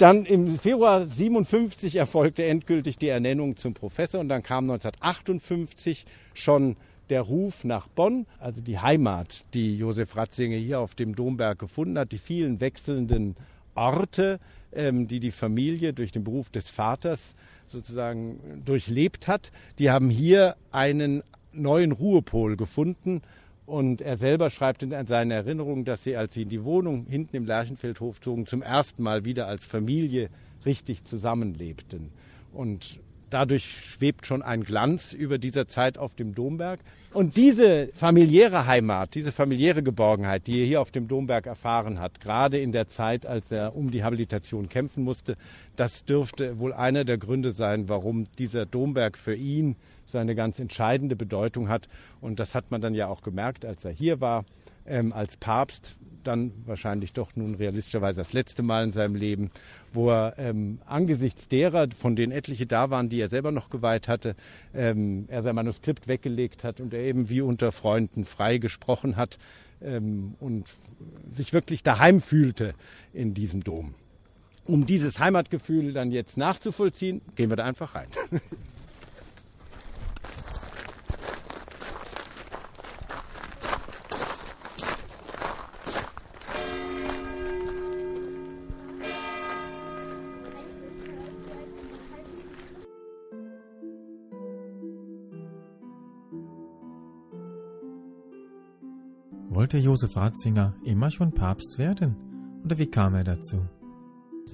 Dann 0.00 0.24
im 0.24 0.58
Februar 0.58 1.06
57 1.06 1.96
erfolgte 1.96 2.46
endgültig 2.46 2.96
die 2.96 3.08
Ernennung 3.08 3.58
zum 3.58 3.74
Professor 3.74 4.18
und 4.18 4.30
dann 4.30 4.42
kam 4.42 4.64
1958 4.70 6.06
schon 6.32 6.76
der 7.10 7.20
Ruf 7.20 7.64
nach 7.64 7.86
Bonn, 7.86 8.24
also 8.38 8.62
die 8.62 8.78
Heimat, 8.78 9.44
die 9.52 9.76
Josef 9.76 10.16
Ratzinger 10.16 10.56
hier 10.56 10.80
auf 10.80 10.94
dem 10.94 11.14
Domberg 11.14 11.58
gefunden 11.58 11.98
hat, 11.98 12.12
die 12.12 12.18
vielen 12.18 12.60
wechselnden 12.60 13.36
Orte, 13.74 14.40
ähm, 14.72 15.06
die 15.06 15.20
die 15.20 15.32
Familie 15.32 15.92
durch 15.92 16.12
den 16.12 16.24
Beruf 16.24 16.48
des 16.48 16.70
Vaters 16.70 17.36
sozusagen 17.66 18.62
durchlebt 18.64 19.28
hat, 19.28 19.52
die 19.78 19.90
haben 19.90 20.08
hier 20.08 20.56
einen 20.72 21.22
neuen 21.52 21.92
Ruhepol 21.92 22.56
gefunden 22.56 23.20
und 23.70 24.00
er 24.00 24.16
selber 24.16 24.50
schreibt 24.50 24.82
in 24.82 25.06
seinen 25.06 25.30
Erinnerungen, 25.30 25.84
dass 25.84 26.02
sie, 26.02 26.16
als 26.16 26.34
sie 26.34 26.42
in 26.42 26.48
die 26.48 26.64
Wohnung 26.64 27.06
hinten 27.08 27.36
im 27.36 27.46
Lerchenfeldhof 27.46 28.20
zogen, 28.20 28.46
zum 28.46 28.62
ersten 28.62 29.02
Mal 29.02 29.24
wieder 29.24 29.46
als 29.46 29.64
Familie 29.64 30.28
richtig 30.66 31.04
zusammenlebten. 31.04 32.10
Und 32.52 32.98
dadurch 33.30 33.92
schwebt 33.92 34.26
schon 34.26 34.42
ein 34.42 34.64
Glanz 34.64 35.12
über 35.12 35.38
dieser 35.38 35.68
Zeit 35.68 35.98
auf 35.98 36.16
dem 36.16 36.34
Domberg. 36.34 36.80
Und 37.12 37.36
diese 37.36 37.88
familiäre 37.94 38.66
Heimat, 38.66 39.14
diese 39.14 39.30
familiäre 39.30 39.84
Geborgenheit, 39.84 40.48
die 40.48 40.60
er 40.60 40.66
hier 40.66 40.80
auf 40.80 40.90
dem 40.90 41.06
Domberg 41.06 41.46
erfahren 41.46 42.00
hat, 42.00 42.20
gerade 42.20 42.58
in 42.58 42.72
der 42.72 42.88
Zeit, 42.88 43.24
als 43.24 43.52
er 43.52 43.76
um 43.76 43.92
die 43.92 44.02
Habilitation 44.02 44.68
kämpfen 44.68 45.04
musste, 45.04 45.36
das 45.76 46.04
dürfte 46.04 46.58
wohl 46.58 46.72
einer 46.72 47.04
der 47.04 47.18
Gründe 47.18 47.52
sein, 47.52 47.88
warum 47.88 48.26
dieser 48.36 48.66
Domberg 48.66 49.16
für 49.16 49.34
ihn 49.34 49.76
so 50.10 50.18
eine 50.18 50.34
ganz 50.34 50.58
entscheidende 50.58 51.16
Bedeutung 51.16 51.68
hat. 51.68 51.88
Und 52.20 52.40
das 52.40 52.54
hat 52.54 52.70
man 52.70 52.80
dann 52.80 52.94
ja 52.94 53.08
auch 53.08 53.22
gemerkt, 53.22 53.64
als 53.64 53.84
er 53.84 53.92
hier 53.92 54.20
war, 54.20 54.44
ähm, 54.86 55.12
als 55.12 55.36
Papst, 55.36 55.96
dann 56.24 56.52
wahrscheinlich 56.66 57.12
doch 57.12 57.34
nun 57.34 57.54
realistischerweise 57.54 58.20
das 58.20 58.32
letzte 58.32 58.62
Mal 58.62 58.84
in 58.84 58.90
seinem 58.90 59.14
Leben, 59.14 59.50
wo 59.92 60.10
er 60.10 60.34
ähm, 60.38 60.78
angesichts 60.86 61.48
derer, 61.48 61.88
von 61.96 62.16
denen 62.16 62.32
etliche 62.32 62.66
da 62.66 62.90
waren, 62.90 63.08
die 63.08 63.20
er 63.20 63.28
selber 63.28 63.52
noch 63.52 63.70
geweiht 63.70 64.08
hatte, 64.08 64.36
ähm, 64.74 65.24
er 65.28 65.42
sein 65.42 65.54
Manuskript 65.54 66.08
weggelegt 66.08 66.64
hat 66.64 66.80
und 66.80 66.92
er 66.94 67.00
eben 67.00 67.28
wie 67.30 67.40
unter 67.40 67.72
Freunden 67.72 68.24
frei 68.24 68.58
gesprochen 68.58 69.16
hat 69.16 69.38
ähm, 69.82 70.34
und 70.40 70.66
sich 71.30 71.52
wirklich 71.52 71.82
daheim 71.82 72.20
fühlte 72.20 72.74
in 73.12 73.34
diesem 73.34 73.64
Dom. 73.64 73.94
Um 74.66 74.86
dieses 74.86 75.18
Heimatgefühl 75.18 75.92
dann 75.92 76.12
jetzt 76.12 76.36
nachzuvollziehen, 76.36 77.22
gehen 77.34 77.50
wir 77.50 77.56
da 77.56 77.64
einfach 77.64 77.94
rein. 77.94 78.08
Wollte 99.60 99.76
Josef 99.76 100.16
Ratzinger 100.16 100.74
immer 100.86 101.10
schon 101.10 101.32
Papst 101.32 101.78
werden? 101.78 102.16
Oder 102.64 102.78
wie 102.78 102.86
kam 102.86 103.14
er 103.14 103.24
dazu? 103.24 103.58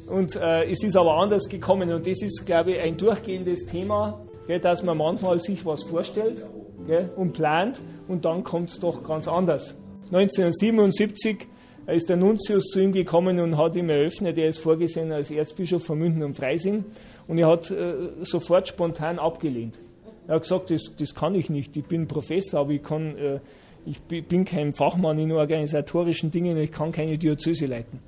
Und 0.08 0.34
äh, 0.34 0.64
es 0.68 0.82
ist 0.82 0.96
aber 0.96 1.18
anders 1.18 1.48
gekommen 1.48 1.92
und 1.92 2.08
das 2.08 2.22
ist, 2.22 2.44
glaube 2.44 2.72
ich, 2.72 2.80
ein 2.80 2.96
durchgehendes 2.96 3.66
Thema, 3.66 4.20
gell, 4.48 4.58
dass 4.58 4.82
man 4.82 4.98
manchmal 4.98 5.38
sich 5.38 5.64
was 5.64 5.84
vorstellt 5.84 6.44
gell, 6.88 7.08
und 7.14 7.34
plant 7.34 7.80
und 8.08 8.24
dann 8.24 8.42
kommt 8.42 8.70
es 8.70 8.80
doch 8.80 9.04
ganz 9.04 9.28
anders. 9.28 9.76
1977 10.06 11.46
ist 11.86 12.08
der 12.08 12.16
Nuntius 12.16 12.64
zu 12.64 12.80
ihm 12.80 12.90
gekommen 12.90 13.38
und 13.38 13.56
hat 13.56 13.76
ihm 13.76 13.88
eröffnet, 13.88 14.36
er 14.36 14.48
ist 14.48 14.58
vorgesehen 14.58 15.12
als 15.12 15.30
Erzbischof 15.30 15.84
von 15.84 16.00
München 16.00 16.24
und 16.24 16.34
Freising 16.34 16.84
und 17.28 17.38
er 17.38 17.46
hat 17.46 17.70
äh, 17.70 18.08
sofort 18.22 18.66
spontan 18.66 19.20
abgelehnt. 19.20 19.78
Er 20.26 20.34
hat 20.34 20.42
gesagt, 20.42 20.72
das, 20.72 20.82
das 20.98 21.14
kann 21.14 21.36
ich 21.36 21.48
nicht, 21.48 21.76
ich 21.76 21.84
bin 21.84 22.08
Professor, 22.08 22.58
aber 22.58 22.72
ich 22.72 22.82
kann... 22.82 23.16
Äh, 23.16 23.38
ich 23.86 24.00
bin 24.02 24.44
kein 24.44 24.72
Fachmann 24.72 25.18
in 25.18 25.32
organisatorischen 25.32 26.30
Dingen, 26.30 26.56
ich 26.56 26.72
kann 26.72 26.92
keine 26.92 27.16
Diözese 27.16 27.66
leiten. 27.66 28.00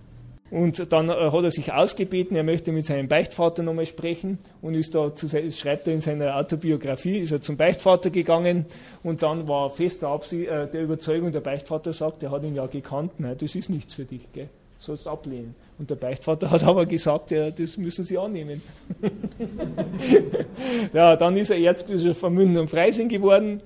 Und 0.51 0.93
dann 0.93 1.11
äh, 1.11 1.13
hat 1.13 1.45
er 1.45 1.51
sich 1.51 1.73
ausgebeten, 1.73 2.35
er 2.35 2.43
möchte 2.43 2.73
mit 2.73 2.87
seinem 2.87 3.07
Beichtvater 3.07 3.63
nochmal 3.63 3.85
sprechen 3.85 4.39
und 4.63 4.75
ist 4.75 4.95
da, 4.95 5.15
zu, 5.15 5.29
schreibt 5.29 5.87
er 5.87 5.95
in 5.95 6.01
seiner 6.01 6.37
Autobiografie, 6.37 7.19
ist 7.19 7.33
er 7.33 7.43
zum 7.43 7.57
Beichtvater 7.57 8.09
gegangen 8.11 8.65
und 9.03 9.23
dann 9.23 9.47
war 9.47 9.71
fest 9.71 10.03
der, 10.03 10.21
äh, 10.33 10.71
der 10.71 10.83
Überzeugung, 10.83 11.33
der 11.33 11.41
Beichtvater 11.41 11.93
sagt, 11.93 12.23
er 12.23 12.31
hat 12.31 12.45
ihn 12.45 12.55
ja 12.55 12.67
gekannt, 12.67 13.13
nein, 13.19 13.37
das 13.39 13.55
ist 13.55 13.69
nichts 13.69 13.95
für 13.95 14.05
dich, 14.05 14.27
gell? 14.33 14.49
sollst 14.81 15.09
ablehnen. 15.09 15.55
Und 15.79 15.91
der 15.91 15.97
Beichtvater 15.97 16.51
hat 16.51 16.65
aber 16.65 16.87
gesagt, 16.87 17.31
ja, 17.31 17.51
das 17.51 17.77
müssen 17.77 18.05
Sie 18.05 18.17
annehmen. 18.17 18.63
ja, 20.93 21.17
dann 21.17 21.37
ist 21.37 21.51
er 21.51 21.59
Erzbischof 21.59 22.17
von 22.17 22.33
München 22.33 22.59
und 22.59 22.71
Freising 22.71 23.09
geworden 23.09 23.61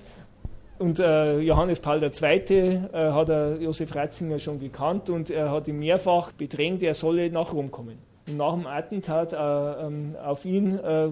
und 0.83 0.99
äh, 0.99 1.39
Johannes 1.39 1.79
Paul 1.79 2.03
II. 2.03 2.09
Äh, 2.19 2.89
hat 2.91 3.29
er 3.29 3.55
Josef 3.55 3.95
Ratzinger 3.95 4.37
schon 4.39 4.59
gekannt 4.59 5.09
und 5.09 5.29
er 5.29 5.49
hat 5.49 5.67
ihn 5.69 5.79
mehrfach 5.79 6.33
bedrängt, 6.33 6.83
er 6.83 6.93
solle 6.93 7.29
nach 7.29 7.53
Rom 7.53 7.71
kommen. 7.71 7.97
Und 8.27 8.37
nach 8.37 8.53
dem 8.53 8.67
Attentat 8.67 9.31
äh, 9.31 9.37
ähm, 9.37 10.15
auf 10.21 10.43
ihn 10.45 10.77
äh, 10.77 11.09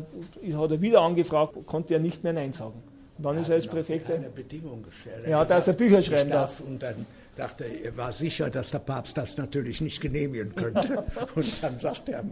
hat 0.53 0.71
er 0.71 0.81
wieder 0.81 1.01
angefragt, 1.01 1.55
konnte 1.65 1.93
er 1.93 1.99
nicht 2.01 2.23
mehr 2.23 2.33
Nein 2.33 2.51
sagen. 2.51 2.83
Und 3.17 3.23
dann 3.25 3.35
er 3.35 3.41
ist 3.41 3.49
er 3.49 3.55
als 3.55 3.67
Präfekt. 3.67 4.11
eine 4.11 4.29
Bedingung 4.29 4.83
gestellt. 4.83 5.23
Er 5.25 5.39
hat 5.39 5.51
also 5.51 5.73
Bücher 5.73 6.01
schreiben 6.01 6.29
darf. 6.29 6.59
Und 6.59 6.83
dann 6.83 7.05
dachte 7.37 7.63
er, 7.63 7.85
er 7.85 7.97
war 7.97 8.11
sicher, 8.11 8.49
dass 8.49 8.71
der 8.71 8.79
Papst 8.79 9.17
das 9.17 9.37
natürlich 9.37 9.79
nicht 9.79 10.01
genehmigen 10.01 10.53
könnte. 10.53 11.03
und 11.35 11.63
dann 11.63 11.79
sagte 11.79 12.11
er, 12.11 12.25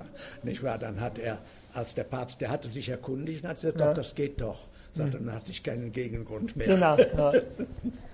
nicht 0.43 0.61
wahr, 0.61 0.77
dann 0.77 0.99
hat 0.99 1.17
er, 1.19 1.39
als 1.73 1.95
der 1.95 2.03
Papst, 2.03 2.41
der 2.41 2.49
hatte 2.49 2.67
sich 2.67 2.89
erkundigt, 2.89 3.45
hat 3.45 3.63
er 3.63 3.71
gesagt, 3.71 3.79
ja. 3.79 3.93
das 3.93 4.15
geht 4.15 4.41
doch. 4.41 4.67
Sagt, 4.93 5.13
dann 5.13 5.33
hatte 5.33 5.51
ich 5.51 5.63
keinen 5.63 5.91
Gegengrund 5.91 6.55
mehr. 6.55 6.67
Genau, 6.67 6.97
ja. 7.17 7.33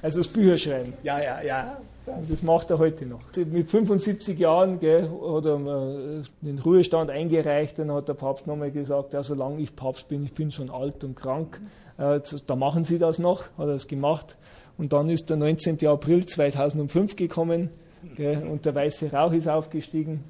also 0.01 0.19
das 0.19 0.27
Bücherschreiben. 0.27 0.93
Ja, 1.03 1.21
ja, 1.21 1.41
ja. 1.41 1.77
Das, 2.05 2.29
das 2.29 2.43
macht 2.43 2.69
er 2.69 2.77
heute 2.77 3.05
noch. 3.05 3.21
Mit 3.35 3.69
75 3.69 4.37
Jahren 4.37 4.79
gell, 4.79 5.09
hat 5.09 5.45
er 5.45 6.23
den 6.41 6.59
Ruhestand 6.59 7.09
eingereicht, 7.09 7.79
dann 7.79 7.91
hat 7.91 8.07
der 8.07 8.13
Papst 8.13 8.45
nochmal 8.45 8.71
gesagt, 8.71 9.13
ja, 9.13 9.23
solange 9.23 9.61
ich 9.61 9.75
Papst 9.75 10.07
bin, 10.07 10.23
ich 10.25 10.33
bin 10.33 10.51
schon 10.51 10.69
alt 10.69 11.03
und 11.03 11.15
krank, 11.15 11.59
äh, 11.97 12.19
da 12.45 12.55
machen 12.55 12.83
Sie 12.83 12.99
das 12.99 13.17
noch, 13.17 13.43
hat 13.57 13.67
er 13.67 13.73
das 13.73 13.87
gemacht. 13.87 14.37
Und 14.77 14.93
dann 14.93 15.09
ist 15.09 15.29
der 15.29 15.37
19. 15.37 15.87
April 15.87 16.25
2005 16.25 17.15
gekommen 17.15 17.69
gell, 18.15 18.43
und 18.43 18.65
der 18.65 18.75
weiße 18.75 19.11
Rauch 19.11 19.31
ist 19.31 19.47
aufgestiegen 19.47 20.23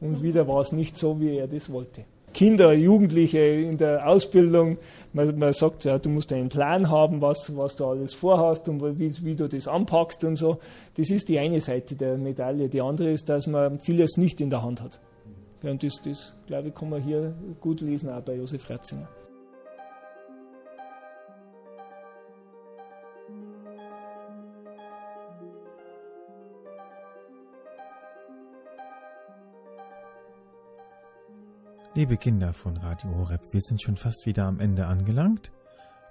und 0.00 0.22
wieder 0.22 0.48
war 0.48 0.62
es 0.62 0.72
nicht 0.72 0.96
so, 0.96 1.20
wie 1.20 1.36
er 1.36 1.46
das 1.46 1.70
wollte. 1.70 2.04
Kinder, 2.32 2.72
Jugendliche 2.72 3.38
in 3.38 3.78
der 3.78 4.06
Ausbildung. 4.06 4.78
Man, 5.12 5.38
man, 5.38 5.52
sagt, 5.52 5.84
ja, 5.84 5.98
du 5.98 6.08
musst 6.08 6.32
einen 6.32 6.48
Plan 6.48 6.88
haben, 6.88 7.20
was, 7.20 7.56
was 7.56 7.76
du 7.76 7.86
alles 7.86 8.14
vorhast 8.14 8.68
und 8.68 8.82
wie, 8.98 9.12
wie, 9.24 9.34
du 9.34 9.48
das 9.48 9.66
anpackst 9.66 10.24
und 10.24 10.36
so. 10.36 10.58
Das 10.96 11.10
ist 11.10 11.28
die 11.28 11.38
eine 11.38 11.60
Seite 11.60 11.96
der 11.96 12.16
Medaille. 12.16 12.68
Die 12.68 12.80
andere 12.80 13.10
ist, 13.10 13.28
dass 13.28 13.46
man 13.46 13.78
vieles 13.78 14.16
nicht 14.16 14.40
in 14.40 14.50
der 14.50 14.62
Hand 14.62 14.80
hat. 14.80 15.00
Und 15.62 15.82
das, 15.82 16.00
das, 16.02 16.36
glaube 16.46 16.68
ich, 16.68 16.74
kann 16.74 16.88
man 16.88 17.02
hier 17.02 17.34
gut 17.60 17.80
lesen, 17.80 18.10
auch 18.10 18.22
bei 18.22 18.36
Josef 18.36 18.70
Ratzinger. 18.70 19.08
Liebe 32.00 32.16
Kinder 32.16 32.54
von 32.54 32.78
Radio 32.78 33.14
Horeb, 33.14 33.42
wir 33.52 33.60
sind 33.60 33.82
schon 33.82 33.98
fast 33.98 34.24
wieder 34.24 34.46
am 34.46 34.58
Ende 34.58 34.86
angelangt. 34.86 35.52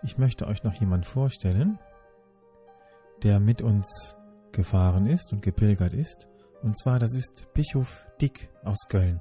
Ich 0.03 0.19
möchte 0.19 0.45
euch 0.45 0.63
noch 0.63 0.75
jemand 0.75 1.07
vorstellen, 1.07 1.79
der 3.23 3.39
mit 3.39 3.63
uns 3.63 4.15
gefahren 4.51 5.07
ist 5.07 5.33
und 5.33 5.41
gepilgert 5.41 5.95
ist. 5.95 6.29
Und 6.61 6.77
zwar, 6.77 6.99
das 6.99 7.15
ist 7.15 7.51
Bischof 7.55 8.07
Dick 8.21 8.51
aus 8.63 8.77
Köln. 8.87 9.19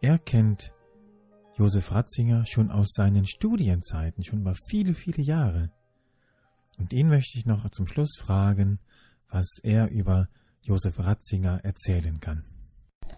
Er 0.00 0.20
kennt 0.20 0.72
Josef 1.56 1.90
Ratzinger 1.90 2.46
schon 2.46 2.70
aus 2.70 2.92
seinen 2.92 3.26
Studienzeiten, 3.26 4.22
schon 4.22 4.42
über 4.42 4.54
viele, 4.70 4.94
viele 4.94 5.24
Jahre. 5.24 5.72
Und 6.78 6.92
ihn 6.92 7.08
möchte 7.08 7.38
ich 7.38 7.44
noch 7.44 7.68
zum 7.70 7.88
Schluss 7.88 8.16
fragen, 8.16 8.78
was 9.30 9.58
er 9.64 9.90
über 9.90 10.28
Josef 10.62 11.00
Ratzinger 11.00 11.64
erzählen 11.64 12.20
kann. 12.20 12.44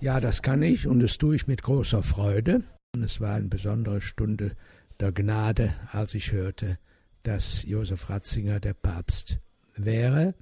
Ja, 0.00 0.20
das 0.20 0.42
kann 0.42 0.62
ich 0.62 0.86
und 0.86 1.00
das 1.00 1.18
tue 1.18 1.34
ich 1.34 1.48
mit 1.48 1.64
großer 1.64 2.04
Freude. 2.04 2.62
Und 2.94 3.02
es 3.02 3.20
war 3.20 3.34
eine 3.34 3.48
besondere 3.48 4.00
Stunde 4.00 4.52
der 5.00 5.10
Gnade, 5.10 5.74
als 5.90 6.14
ich 6.14 6.30
hörte, 6.30 6.78
dass 7.24 7.64
Josef 7.64 8.08
Ratzinger 8.08 8.60
der 8.60 8.74
Papst 8.74 9.40
wäre, 9.74 10.34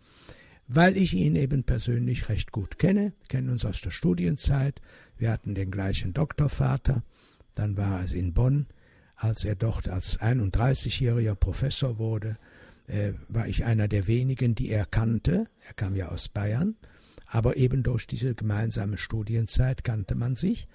weil 0.69 0.99
ich 0.99 1.14
ihn 1.14 1.37
eben 1.37 1.64
persönlich 1.64 2.29
recht 2.29 2.53
gut 2.53 2.79
kenne, 2.79 3.14
kennen 3.31 3.49
uns 3.49 3.64
aus 3.64 3.81
der 3.81 3.90
Studienzeit. 3.90 4.83
Wir 5.16 5.33
hatten 5.33 5.55
den 5.55 5.71
gleichen 5.71 6.12
Doktorvater, 6.12 7.03
dann 7.55 7.79
war 7.79 8.05
es 8.05 8.12
in 8.12 8.35
Bonn, 8.35 8.66
als 9.14 9.47
er 9.47 9.55
dort 9.55 9.88
als 9.88 10.21
31-jähriger 10.21 11.35
Professor 11.35 11.99
wurde, 11.99 12.37
äh, 12.88 13.12
war 13.29 13.49
ich 13.49 13.64
einer 13.64 13.88
der 13.88 14.07
wenigen, 14.07 14.55
die 14.55 14.69
er 14.69 14.85
kannte. 14.85 15.47
Er 15.66 15.73
kam 15.73 15.97
ja 15.97 16.09
aus 16.09 16.29
Bayern 16.29 16.77
aber 17.27 17.57
eben 17.57 17.83
durch 17.83 18.07
diese 18.07 18.35
gemeinsame 18.35 18.99
Studienzeit 18.99 19.85
kannte 19.85 20.15
man 20.15 20.35
sich. 20.35 20.69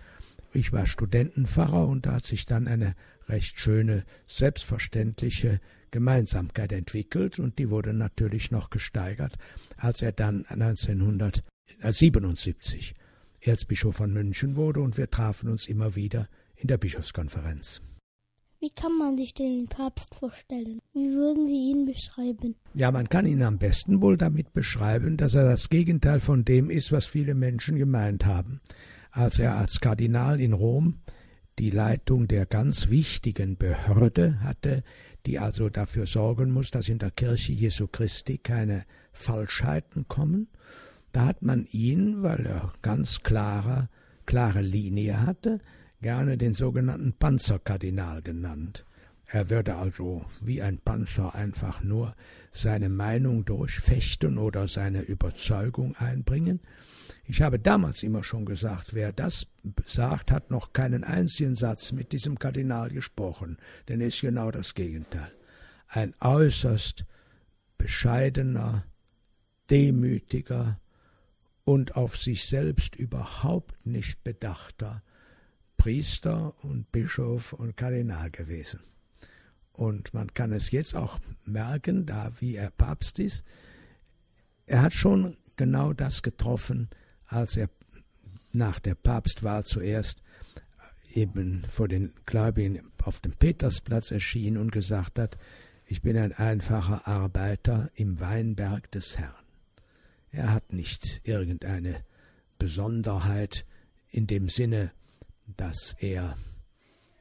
Ich 0.54 0.74
war 0.74 0.86
Studentenpfarrer 0.86 1.88
und 1.88 2.06
da 2.06 2.16
hat 2.16 2.28
sich 2.28 2.46
dann 2.46 2.68
eine 2.68 2.94
recht 3.28 3.58
schöne, 3.58 4.04
selbstverständliche 4.28 5.62
Gemeinsamkeit 5.92 6.74
entwickelt 6.74 7.40
und 7.40 7.58
die 7.60 7.70
wurde 7.70 7.94
natürlich 7.94 8.52
noch 8.52 8.70
gesteigert, 8.70 9.38
als 9.78 10.02
er 10.02 10.12
dann 10.12 10.46
1977 10.46 12.96
Erzbischof 13.40 13.96
von 13.96 14.12
München 14.14 14.56
wurde 14.56 14.82
und 14.82 14.98
wir 14.98 15.10
trafen 15.10 15.50
uns 15.50 15.68
immer 15.68 15.96
wieder 15.96 16.28
in 16.56 16.68
der 16.68 16.78
Bischofskonferenz. 16.78 17.82
Wie 18.62 18.70
kann 18.70 18.96
man 18.96 19.18
sich 19.18 19.34
den 19.34 19.66
Papst 19.66 20.14
vorstellen? 20.14 20.84
Wie 20.94 21.12
würden 21.14 21.48
Sie 21.48 21.72
ihn 21.72 21.88
beschreiben? 21.88 22.54
Ja, 22.76 22.92
man 22.92 23.10
kann 23.10 23.26
ihn 23.26 23.42
am 23.42 23.58
besten 23.58 24.04
wohl 24.04 24.18
damit 24.18 24.54
beschreiben, 24.54 25.18
dass 25.18 25.34
er 25.34 25.46
das 25.46 25.70
Gegenteil 25.70 26.20
von 26.20 26.46
dem 26.46 26.70
ist, 26.70 26.92
was 26.92 27.08
viele 27.08 27.34
Menschen 27.34 27.80
gemeint 27.80 28.24
haben. 28.24 28.62
Als 29.10 29.40
er 29.40 29.58
als 29.58 29.82
Kardinal 29.82 30.40
in 30.40 30.54
Rom 30.54 31.00
die 31.58 31.72
Leitung 31.72 32.28
der 32.28 32.46
ganz 32.46 32.92
wichtigen 32.92 33.58
Behörde 33.58 34.42
hatte, 34.42 34.84
die 35.26 35.40
also 35.40 35.70
dafür 35.70 36.06
sorgen 36.06 36.52
muss, 36.52 36.70
dass 36.70 36.88
in 36.88 37.00
der 37.00 37.10
Kirche 37.10 37.54
Jesu 37.54 37.88
Christi 37.88 38.38
keine 38.38 38.86
Falschheiten 39.12 40.08
kommen, 40.08 40.50
da 41.14 41.26
hat 41.26 41.42
man 41.42 41.66
ihn, 41.72 42.22
weil 42.22 42.46
er 42.46 42.74
ganz 42.84 43.24
klare, 43.24 43.90
klare 44.28 44.62
Linie 44.62 45.26
hatte, 45.26 45.62
gerne 46.02 46.38
den 46.38 46.54
sogenannten 46.54 47.14
Panzerkardinal 47.14 48.22
genannt. 48.22 48.86
Er 49.28 49.50
würde 49.50 49.76
also 49.76 50.26
wie 50.42 50.62
ein 50.62 50.78
Panzer 50.80 51.34
einfach 51.34 51.82
nur 51.84 52.16
seine 52.50 52.90
Meinung 52.90 53.46
durchfechten 53.46 54.38
oder 54.38 54.68
seine 54.68 55.04
Überzeugung 55.04 55.96
einbringen. 55.96 56.60
Ich 57.24 57.42
habe 57.42 57.58
damals 57.58 58.04
immer 58.04 58.26
schon 58.26 58.46
gesagt, 58.46 58.94
wer 58.94 59.14
das 59.14 59.48
sagt, 59.86 60.32
hat 60.32 60.52
noch 60.52 60.74
keinen 60.74 61.06
einzigen 61.06 61.56
Satz 61.56 61.94
mit 61.94 62.12
diesem 62.12 62.40
Kardinal 62.40 62.90
gesprochen, 62.90 63.58
denn 63.88 64.02
er 64.02 64.08
ist 64.08 64.20
genau 64.20 64.52
das 64.52 64.74
Gegenteil. 64.74 65.32
Ein 65.88 66.14
äußerst 66.20 67.06
bescheidener, 67.78 68.84
demütiger 69.70 70.78
und 71.64 71.96
auf 71.96 72.18
sich 72.18 72.46
selbst 72.46 72.98
überhaupt 72.98 73.86
nicht 73.86 74.26
bedachter 74.26 75.04
Priester 75.82 76.54
und 76.62 76.92
Bischof 76.92 77.54
und 77.54 77.76
Kardinal 77.76 78.30
gewesen. 78.30 78.82
Und 79.74 80.14
man 80.14 80.32
kann 80.32 80.52
es 80.52 80.70
jetzt 80.70 80.96
auch 80.96 81.18
merken, 81.44 82.06
da 82.06 82.30
wie 82.40 82.56
er 82.56 82.70
Papst 82.70 83.18
ist, 83.18 83.44
er 84.68 84.84
hat 84.84 84.94
schon 84.94 85.38
genau 85.56 85.92
das 85.94 86.22
getroffen, 86.22 86.92
als 87.26 87.58
er 87.58 87.68
nach 88.54 88.80
der 88.80 88.94
Papstwahl 88.94 89.64
zuerst 89.64 90.22
eben 91.16 91.64
vor 91.68 91.88
den 91.88 92.14
Gläubigen 92.28 92.92
auf 93.04 93.20
dem 93.20 93.32
Petersplatz 93.32 94.12
erschien 94.12 94.58
und 94.58 94.72
gesagt 94.72 95.18
hat, 95.18 95.40
ich 95.88 96.04
bin 96.04 96.16
ein 96.16 96.34
einfacher 96.34 97.08
Arbeiter 97.08 97.90
im 97.96 98.20
Weinberg 98.20 98.92
des 98.92 99.18
Herrn. 99.18 99.34
Er 100.30 100.54
hat 100.54 100.74
nicht 100.74 101.22
irgendeine 101.24 102.04
Besonderheit 102.60 103.66
in 104.12 104.28
dem 104.28 104.48
Sinne, 104.48 104.92
dass 105.58 105.96
er 106.00 106.38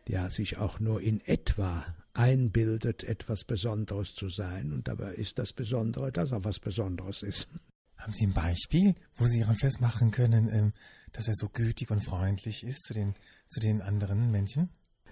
ja 0.09 0.29
sich 0.31 0.57
auch 0.59 0.81
nur 0.81 1.01
in 1.01 1.21
etwa 1.21 1.85
einbildet, 2.15 3.05
etwas 3.05 3.45
Besonderes 3.45 4.15
zu 4.15 4.29
sein, 4.29 4.73
und 4.73 4.89
dabei 4.89 5.15
ist 5.15 5.39
das 5.39 5.53
Besondere, 5.53 6.11
dass 6.11 6.33
er 6.33 6.45
was 6.45 6.59
Besonderes 6.59 7.23
ist. 7.23 7.49
Haben 7.97 8.13
Sie 8.13 8.27
ein 8.27 8.33
Beispiel, 8.33 8.95
wo 9.17 9.27
Sie 9.27 9.41
daran 9.41 9.57
festmachen 9.57 10.11
können, 10.11 10.49
ähm, 10.53 10.73
dass 11.13 11.29
er 11.29 11.35
so 11.35 11.49
gütig 11.49 11.91
und 11.91 12.01
freundlich 12.01 12.65
ist 12.65 12.85
zu 12.85 12.95
den, 12.95 13.15
zu 13.49 13.61
den 13.61 13.83
anderen 13.83 14.31
Menschen? 14.31 14.71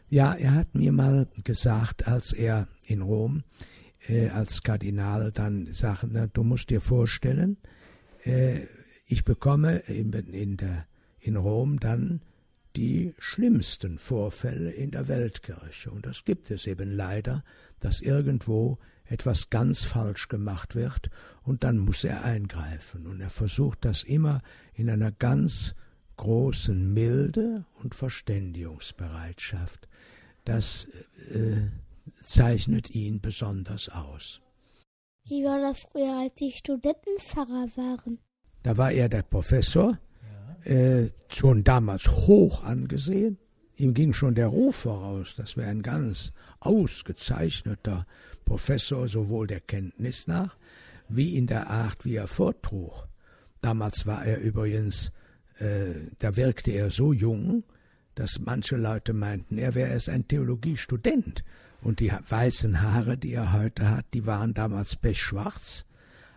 Ja, 0.09 0.35
er 0.35 0.55
hat 0.55 0.75
mir 0.75 0.91
mal 0.91 1.29
gesagt, 1.45 2.09
als 2.09 2.33
er 2.33 2.67
in 2.85 3.03
Rom 3.03 3.45
äh, 4.09 4.29
als 4.29 4.63
Kardinal 4.63 5.33
dann 5.33 5.73
sagte, 5.73 6.09
na, 6.11 6.27
du 6.27 6.45
musst 6.45 6.71
dir 6.71 6.81
vorstellen, 6.81 7.59
äh, 8.25 8.67
ich 9.07 9.25
bekomme 9.25 9.79
in, 9.81 10.13
in, 10.13 10.57
der, 10.57 10.87
in 11.21 11.37
Rom 11.37 11.79
dann 11.79 12.23
die 12.79 13.13
schlimmsten 13.19 13.99
Vorfälle 13.99 14.71
in 14.71 14.93
der 14.93 15.09
Weltkirche. 15.09 15.91
Und 15.91 16.07
das 16.07 16.25
gibt 16.25 16.53
es 16.53 16.69
eben 16.69 16.93
leider, 16.93 17.43
dass 17.81 18.01
irgendwo 18.01 18.79
etwas 19.05 19.51
ganz 19.51 19.83
falsch 19.83 20.29
gemacht 20.29 20.77
wird 20.77 21.11
und 21.43 21.65
dann 21.65 21.79
muss 21.79 22.05
er 22.05 22.25
eingreifen. 22.25 23.09
Und 23.09 23.21
er 23.21 23.31
versucht 23.31 23.85
das 23.85 24.05
immer 24.05 24.43
in 24.75 24.89
einer 24.89 25.11
ganz 25.11 25.75
großen 26.19 26.95
Milde 26.95 27.65
und 27.83 27.97
Verständigungsbereitschaft. 27.97 29.89
Das 30.45 30.87
äh, 31.35 31.69
zeichnet 32.23 32.95
ihn 32.95 33.21
besonders 33.21 33.89
aus. 33.89 34.41
Wie 35.25 35.43
war 35.43 35.61
das 35.61 35.81
früher, 35.81 36.21
als 36.21 36.39
Sie 36.39 36.53
Studentenpfarrer 36.53 37.69
waren? 37.75 38.19
Da 38.63 38.77
war 38.77 38.93
er 38.93 39.09
der 39.09 39.23
Professor. 39.23 39.99
Äh, 40.65 41.09
schon 41.29 41.65
damals 41.65 42.09
hoch 42.09 42.63
angesehen. 42.63 43.39
Ihm 43.77 43.95
ging 43.95 44.13
schon 44.13 44.35
der 44.35 44.49
Ruf 44.49 44.77
voraus, 44.77 45.35
das 45.37 45.57
wäre 45.57 45.71
ein 45.71 45.83
ganz 45.83 46.33
ausgezeichneter 46.59 48.07
Professor, 48.45 49.07
sowohl 49.07 49.47
der 49.47 49.61
Kenntnis 49.61 50.27
nach, 50.27 50.57
wie 51.09 51.37
in 51.37 51.47
der 51.47 51.71
Art, 51.71 52.05
wie 52.05 52.17
er 52.17 52.27
vortrug. 52.27 53.07
Damals 53.61 54.07
war 54.07 54.25
er 54.25 54.41
übrigens, 54.41 55.13
äh, 55.59 55.95
da 56.19 56.37
wirkte 56.37 56.73
er 56.73 56.91
so 56.91 57.13
jung, 57.13 57.65
dass 58.15 58.41
manche 58.41 58.77
Leute 58.77 59.13
meinten, 59.13 59.59
er 59.59 59.75
wäre 59.77 59.91
erst 59.91 60.09
ein 60.09 60.27
Theologiestudent. 60.27 61.45
Und 61.81 62.01
die 62.01 62.11
weißen 62.11 62.83
Haare, 62.83 63.17
die 63.17 63.33
er 63.33 63.53
heute 63.53 63.89
hat, 63.89 64.07
die 64.13 64.27
waren 64.27 64.55
damals 64.55 64.97
pechschwarz. 64.97 65.85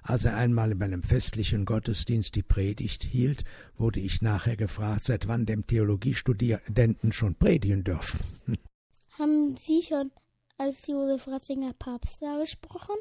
Als 0.02 0.26
er 0.26 0.36
einmal 0.36 0.72
in 0.72 0.82
einem 0.82 1.04
festlichen 1.04 1.66
Gottesdienst 1.66 2.36
die 2.36 2.44
Predigt 2.44 3.04
hielt, 3.04 3.44
wurde 3.78 4.00
ich 4.00 4.22
nachher 4.22 4.58
gefragt, 4.58 5.04
seit 5.04 5.28
wann 5.28 5.46
dem 5.46 5.68
Theologiestudenten 5.68 7.12
schon 7.12 7.36
predigen 7.36 7.84
dürfen. 7.84 8.20
Haben 9.20 9.56
Sie 9.58 9.84
schon 9.84 10.12
als 10.58 10.88
Josef 10.88 11.28
Ratzinger 11.28 11.74
Papst 11.74 12.22
da 12.22 12.40
gesprochen? 12.40 12.96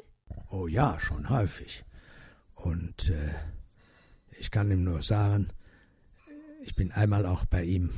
Oh 0.51 0.67
ja, 0.67 0.99
schon 0.99 1.29
häufig. 1.29 1.83
Und 2.53 3.09
äh, 3.09 3.33
ich 4.39 4.51
kann 4.51 4.69
ihm 4.69 4.83
nur 4.83 5.01
sagen, 5.01 5.49
ich 6.63 6.75
bin 6.75 6.91
einmal 6.91 7.25
auch 7.25 7.45
bei 7.45 7.63
ihm 7.63 7.91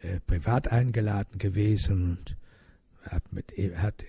äh, 0.00 0.20
privat 0.20 0.68
eingeladen 0.68 1.38
gewesen 1.38 2.18
und 2.18 2.36
hat, 3.10 3.32
mit, 3.32 3.52
hat 3.76 4.04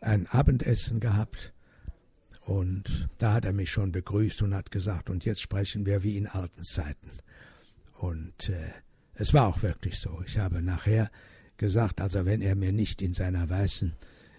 ein 0.00 0.26
Abendessen 0.26 1.00
gehabt. 1.00 1.52
Und 2.50 3.08
da 3.18 3.34
hat 3.34 3.44
er 3.44 3.52
mich 3.52 3.70
schon 3.70 3.92
begrüßt 3.92 4.42
und 4.42 4.56
hat 4.56 4.72
gesagt, 4.72 5.08
und 5.08 5.24
jetzt 5.24 5.40
sprechen 5.40 5.86
wir 5.86 6.02
wie 6.02 6.16
in 6.16 6.26
alten 6.26 6.64
Zeiten. 6.64 7.12
Und 7.96 8.48
äh, 8.48 8.72
es 9.14 9.32
war 9.32 9.46
auch 9.46 9.62
wirklich 9.62 10.00
so. 10.00 10.20
Ich 10.26 10.36
habe 10.36 10.60
nachher 10.60 11.12
gesagt, 11.58 12.00
also 12.00 12.26
wenn 12.26 12.42
er 12.42 12.56
mir 12.56 12.72
nicht 12.72 13.02
in 13.02 13.12
seiner 13.12 13.48
weißen 13.48 13.94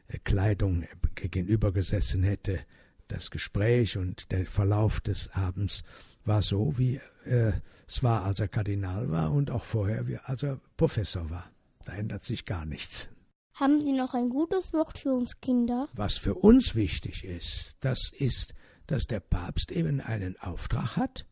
äh, 0.10 0.17
Kleidung 0.26 0.84
gegenüber 1.15 1.71
gesessen 1.71 2.21
hätte, 2.21 2.60
das 3.08 3.32
Gespräch 3.32 3.97
und 3.97 4.30
der 4.34 4.45
Verlauf 4.45 5.00
des 5.00 5.30
Abends 5.32 5.84
war 6.26 6.41
so, 6.41 6.78
wie 6.78 7.00
äh, 7.24 7.54
es 7.88 8.04
war, 8.04 8.26
als 8.26 8.41
er 8.41 8.50
Kardinal 8.50 9.10
war 9.10 9.32
und 9.32 9.52
auch 9.52 9.63
vorher, 9.63 10.06
wie, 10.10 10.17
als 10.17 10.43
er 10.43 10.60
Professor 10.76 11.30
war. 11.30 11.50
Da 11.86 11.93
ändert 11.93 12.26
sich 12.26 12.43
gar 12.43 12.65
nichts. 12.65 13.08
Haben 13.54 13.82
Sie 13.82 13.92
noch 13.92 14.14
ein 14.14 14.30
gutes 14.30 14.74
Wort 14.74 14.98
für 14.98 15.14
uns 15.14 15.40
Kinder? 15.42 15.88
Was 15.94 16.18
für 16.18 16.36
uns 16.36 16.76
wichtig 16.76 17.24
ist, 17.24 17.76
das 17.82 18.12
ist, 18.12 18.54
dass 18.88 19.04
der 19.04 19.20
Papst 19.20 19.72
eben 19.72 20.02
einen 20.02 20.38
Auftrag 20.40 20.98
hat, 20.98 21.26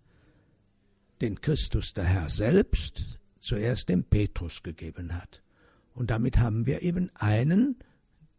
den 1.22 1.42
Christus 1.42 1.94
der 1.94 2.06
Herr 2.06 2.30
selbst 2.30 3.20
zuerst 3.40 3.90
dem 3.90 4.04
Petrus 4.04 4.64
gegeben 4.64 5.16
hat. 5.16 5.42
Und 5.96 6.12
damit 6.12 6.38
haben 6.38 6.66
wir 6.66 6.82
eben 6.82 7.10
einen, 7.16 7.78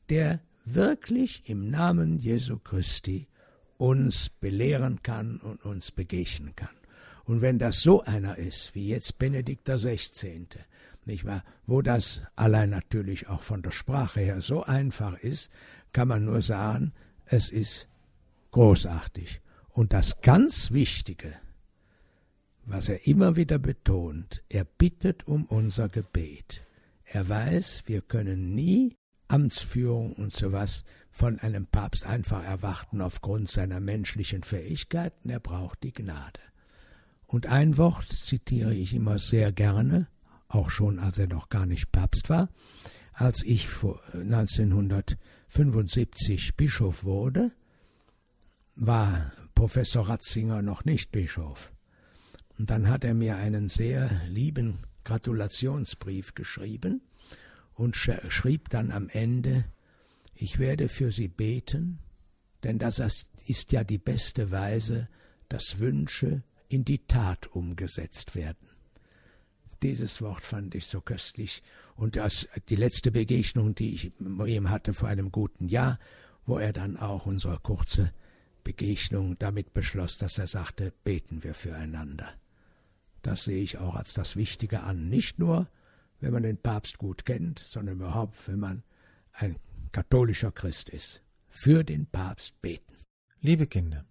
der 0.09 0.41
wirklich 0.65 1.49
im 1.49 1.71
Namen 1.71 2.19
Jesu 2.19 2.59
Christi 2.59 3.29
uns 3.77 4.29
belehren 4.29 5.03
kann 5.03 5.39
und 5.39 5.65
uns 5.65 5.91
begegnen 5.91 6.55
kann. 6.55 6.77
Und 7.25 7.41
wenn 7.41 7.59
das 7.59 7.81
so 7.81 8.03
einer 8.03 8.39
ist, 8.39 8.75
wie 8.75 8.89
jetzt 8.89 9.19
Benedikt 9.19 9.69
XVI., 9.69 10.47
nicht 11.07 11.25
wahr, 11.25 11.45
wo 11.67 11.83
das 11.83 12.23
allein 12.37 12.71
natürlich 12.71 13.29
auch 13.29 13.43
von 13.43 13.63
der 13.63 13.71
Sprache 13.71 14.21
her 14.21 14.41
so 14.41 14.63
einfach 14.63 15.19
ist, 15.19 15.51
kann 15.93 16.09
man 16.09 16.25
nur 16.25 16.43
sagen, 16.43 16.93
es 17.27 17.51
ist 17.51 17.89
großartig. 18.53 19.41
Und 19.71 19.93
das 19.93 20.21
ganz 20.21 20.73
Wichtige, 20.73 21.35
was 22.65 22.89
er 22.89 23.07
immer 23.07 23.37
wieder 23.37 23.59
betont, 23.59 24.43
er 24.49 24.65
bittet 24.65 25.27
um 25.27 25.45
unser 25.47 25.89
Gebet. 25.89 26.65
Er 27.05 27.29
weiß, 27.29 27.85
wir 27.87 28.03
können 28.03 28.55
nie 28.55 28.97
Amtsführung 29.29 30.13
und 30.15 30.35
sowas 30.35 30.85
von 31.11 31.39
einem 31.39 31.67
Papst 31.67 32.05
einfach 32.05 32.45
erwarten 32.45 33.01
aufgrund 33.01 33.51
seiner 33.51 33.81
menschlichen 33.81 34.43
Fähigkeiten, 34.43 35.31
er 35.31 35.41
braucht 35.41 35.83
die 35.83 35.93
Gnade. 35.93 36.41
Und 37.27 37.47
ein 37.47 37.77
Wort 37.77 38.09
zitiere 38.09 38.75
ich 38.75 38.93
immer 38.93 39.19
sehr 39.19 39.53
gerne, 39.53 40.09
auch 40.51 40.71
schon 40.71 40.99
als 40.99 41.19
er 41.19 41.29
noch 41.29 41.49
gar 41.49 41.65
nicht 41.65 41.93
Papst 41.93 42.29
war, 42.29 42.51
als 43.13 43.45
ich 43.45 43.69
1975 44.13 46.57
Bischof 46.57 47.05
wurde, 47.05 47.53
war 48.75 49.33
Professor 49.55 50.09
Ratzinger 50.09 50.63
noch 50.63 50.85
nicht 50.85 51.13
Bischof. 51.13 51.71
Und 52.59 52.71
dann 52.71 52.89
hat 52.89 53.05
er 53.05 53.15
mir 53.15 53.37
einen 53.37 53.69
sehr 53.69 54.11
lieben 54.27 54.81
Gratulationsbrief 55.05 56.35
geschrieben 56.35 57.03
und 57.75 57.95
schrieb 57.97 58.71
dann 58.71 58.91
am 58.91 59.09
Ende, 59.09 59.67
ich 60.35 60.59
werde 60.59 60.89
für 60.89 61.13
Sie 61.13 61.29
beten, 61.29 62.01
denn 62.65 62.79
das 62.79 62.99
ist 63.47 63.73
ja 63.73 63.85
die 63.85 63.99
beste 63.99 64.51
Weise, 64.51 65.09
dass 65.49 65.79
Wünsche 65.79 66.43
in 66.69 66.85
die 66.85 67.07
Tat 67.07 67.47
umgesetzt 67.49 68.35
werden. 68.35 68.70
Dieses 69.83 70.21
Wort 70.21 70.45
fand 70.45 70.75
ich 70.75 70.87
so 70.87 71.01
köstlich. 71.01 71.63
Und 71.97 72.17
das, 72.17 72.47
die 72.69 72.77
letzte 72.77 73.11
Begegnung, 73.11 73.75
die 73.75 73.95
ich 73.95 74.13
mit 74.19 74.49
ihm 74.49 74.69
hatte 74.71 74.93
vor 74.93 75.09
einem 75.09 75.33
guten 75.33 75.69
Jahr, 75.69 75.99
wo 76.47 76.59
er 76.59 76.73
dann 76.73 76.97
auch 76.97 77.27
unsere 77.27 77.59
kurze 77.59 78.13
Begegnung 78.65 79.39
damit 79.39 79.73
beschloss, 79.73 80.19
dass 80.19 80.39
er 80.39 80.47
sagte, 80.47 80.93
beten 81.05 81.43
wir 81.43 81.55
füreinander. 81.55 82.33
Das 83.23 83.45
sehe 83.45 83.63
ich 83.63 83.79
auch 83.79 83.95
als 83.95 84.15
das 84.15 84.37
Wichtige 84.37 84.83
an. 84.83 85.09
Nicht 85.09 85.39
nur, 85.39 85.69
wenn 86.21 86.33
man 86.33 86.43
den 86.43 86.59
Papst 86.59 86.99
gut 86.99 87.25
kennt, 87.25 87.61
sondern 87.61 87.97
überhaupt, 87.97 88.37
wenn 88.49 88.59
man 88.59 88.83
ein 89.33 89.57
katholischer 89.93 90.53
Christ 90.53 90.89
ist. 90.91 91.23
Für 91.49 91.85
den 91.85 92.07
Papst 92.07 92.61
beten. 92.63 92.95
Liebe 93.41 93.67
Kinder, 93.67 94.05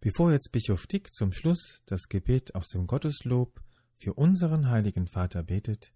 bevor 0.00 0.32
jetzt 0.32 0.50
Bischof 0.52 0.86
Dick 0.86 1.14
zum 1.14 1.32
Schluss 1.32 1.82
das 1.86 2.08
Gebet 2.08 2.54
aus 2.54 2.68
dem 2.68 2.86
Gotteslob 2.86 3.60
für 4.00 4.14
unseren 4.14 4.70
heiligen 4.70 5.06
Vater 5.06 5.42
betet, 5.42 5.92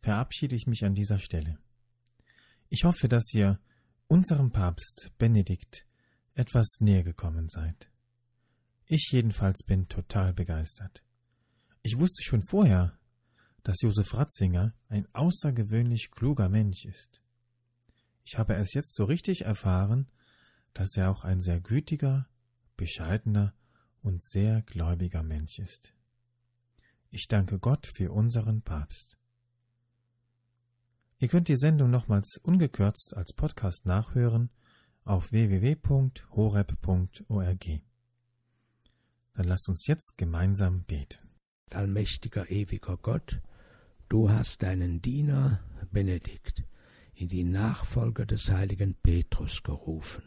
verabschiede 0.00 0.54
ich 0.54 0.66
mich 0.66 0.84
an 0.84 0.94
dieser 0.94 1.18
Stelle. 1.18 1.58
Ich 2.68 2.84
hoffe, 2.84 3.08
dass 3.08 3.32
ihr 3.32 3.58
unserem 4.08 4.52
Papst 4.52 5.10
Benedikt 5.16 5.86
etwas 6.34 6.76
näher 6.80 7.02
gekommen 7.02 7.48
seid. 7.48 7.90
Ich 8.84 9.08
jedenfalls 9.10 9.62
bin 9.62 9.88
total 9.88 10.34
begeistert. 10.34 11.02
Ich 11.82 11.98
wusste 11.98 12.22
schon 12.22 12.42
vorher, 12.42 12.98
dass 13.62 13.80
Josef 13.80 14.12
Ratzinger 14.12 14.74
ein 14.88 15.08
außergewöhnlich 15.14 16.10
kluger 16.10 16.50
Mensch 16.50 16.84
ist. 16.84 17.22
Ich 18.22 18.36
habe 18.36 18.54
es 18.56 18.74
jetzt 18.74 18.94
so 18.94 19.04
richtig 19.04 19.46
erfahren, 19.46 20.10
dass 20.74 20.94
er 20.94 21.10
auch 21.10 21.24
ein 21.24 21.40
sehr 21.40 21.60
gütiger, 21.60 22.28
bescheidener 22.76 23.54
und 24.02 24.22
sehr 24.22 24.60
gläubiger 24.62 25.22
Mensch 25.22 25.58
ist. 25.58 25.94
Ich 27.12 27.26
danke 27.26 27.58
Gott 27.58 27.88
für 27.88 28.12
unseren 28.12 28.62
Papst. 28.62 29.16
Ihr 31.18 31.26
könnt 31.26 31.48
die 31.48 31.56
Sendung 31.56 31.90
nochmals 31.90 32.38
ungekürzt 32.40 33.16
als 33.16 33.32
Podcast 33.32 33.84
nachhören 33.84 34.50
auf 35.02 35.32
www.horeb.org. 35.32 36.20
Dann 39.34 39.44
lasst 39.44 39.68
uns 39.68 39.88
jetzt 39.88 40.16
gemeinsam 40.18 40.84
beten. 40.84 41.18
Allmächtiger, 41.72 42.48
ewiger 42.48 42.96
Gott, 42.96 43.40
du 44.08 44.30
hast 44.30 44.62
deinen 44.62 45.02
Diener 45.02 45.64
Benedikt 45.90 46.62
in 47.14 47.26
die 47.26 47.42
Nachfolger 47.42 48.24
des 48.24 48.52
heiligen 48.52 48.94
Petrus 48.94 49.64
gerufen. 49.64 50.22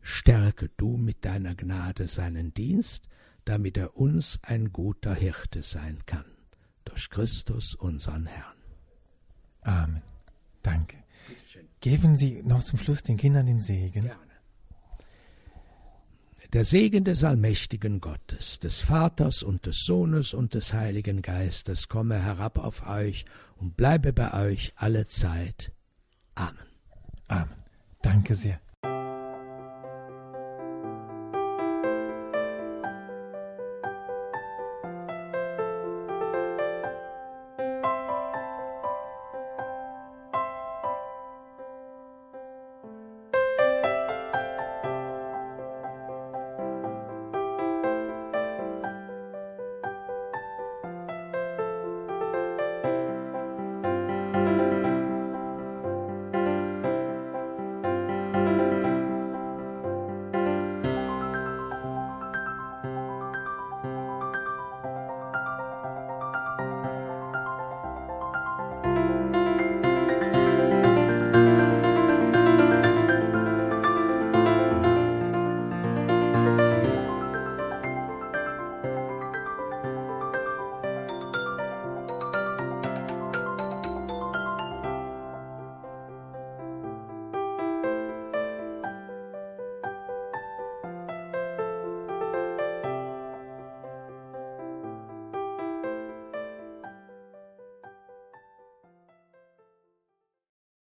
Stärke 0.00 0.68
du 0.76 0.96
mit 0.96 1.24
deiner 1.24 1.54
Gnade 1.54 2.08
seinen 2.08 2.52
Dienst, 2.52 3.08
damit 3.44 3.76
er 3.76 3.96
uns 3.96 4.38
ein 4.42 4.72
guter 4.72 5.14
Hirte 5.14 5.62
sein 5.62 6.00
kann. 6.06 6.24
Durch 6.84 7.10
Christus 7.10 7.74
unseren 7.74 8.26
Herrn. 8.26 8.56
Amen. 9.62 10.02
Danke. 10.62 10.96
Geben 11.80 12.16
Sie 12.16 12.42
noch 12.44 12.62
zum 12.62 12.78
Schluss 12.78 13.02
den 13.02 13.16
Kindern 13.16 13.46
den 13.46 13.60
Segen. 13.60 14.04
Gerne. 14.04 14.32
Der 16.52 16.64
Segen 16.64 17.04
des 17.04 17.24
allmächtigen 17.24 18.00
Gottes, 18.00 18.60
des 18.60 18.80
Vaters 18.80 19.42
und 19.42 19.64
des 19.64 19.84
Sohnes 19.86 20.34
und 20.34 20.52
des 20.52 20.74
Heiligen 20.74 21.22
Geistes 21.22 21.88
komme 21.88 22.22
herab 22.22 22.58
auf 22.58 22.86
euch 22.86 23.24
und 23.56 23.76
bleibe 23.78 24.12
bei 24.12 24.34
euch 24.34 24.74
alle 24.76 25.06
Zeit. 25.06 25.72
Amen. 26.34 26.58
Amen. 27.28 27.64
Danke 28.02 28.34
sehr. 28.34 28.60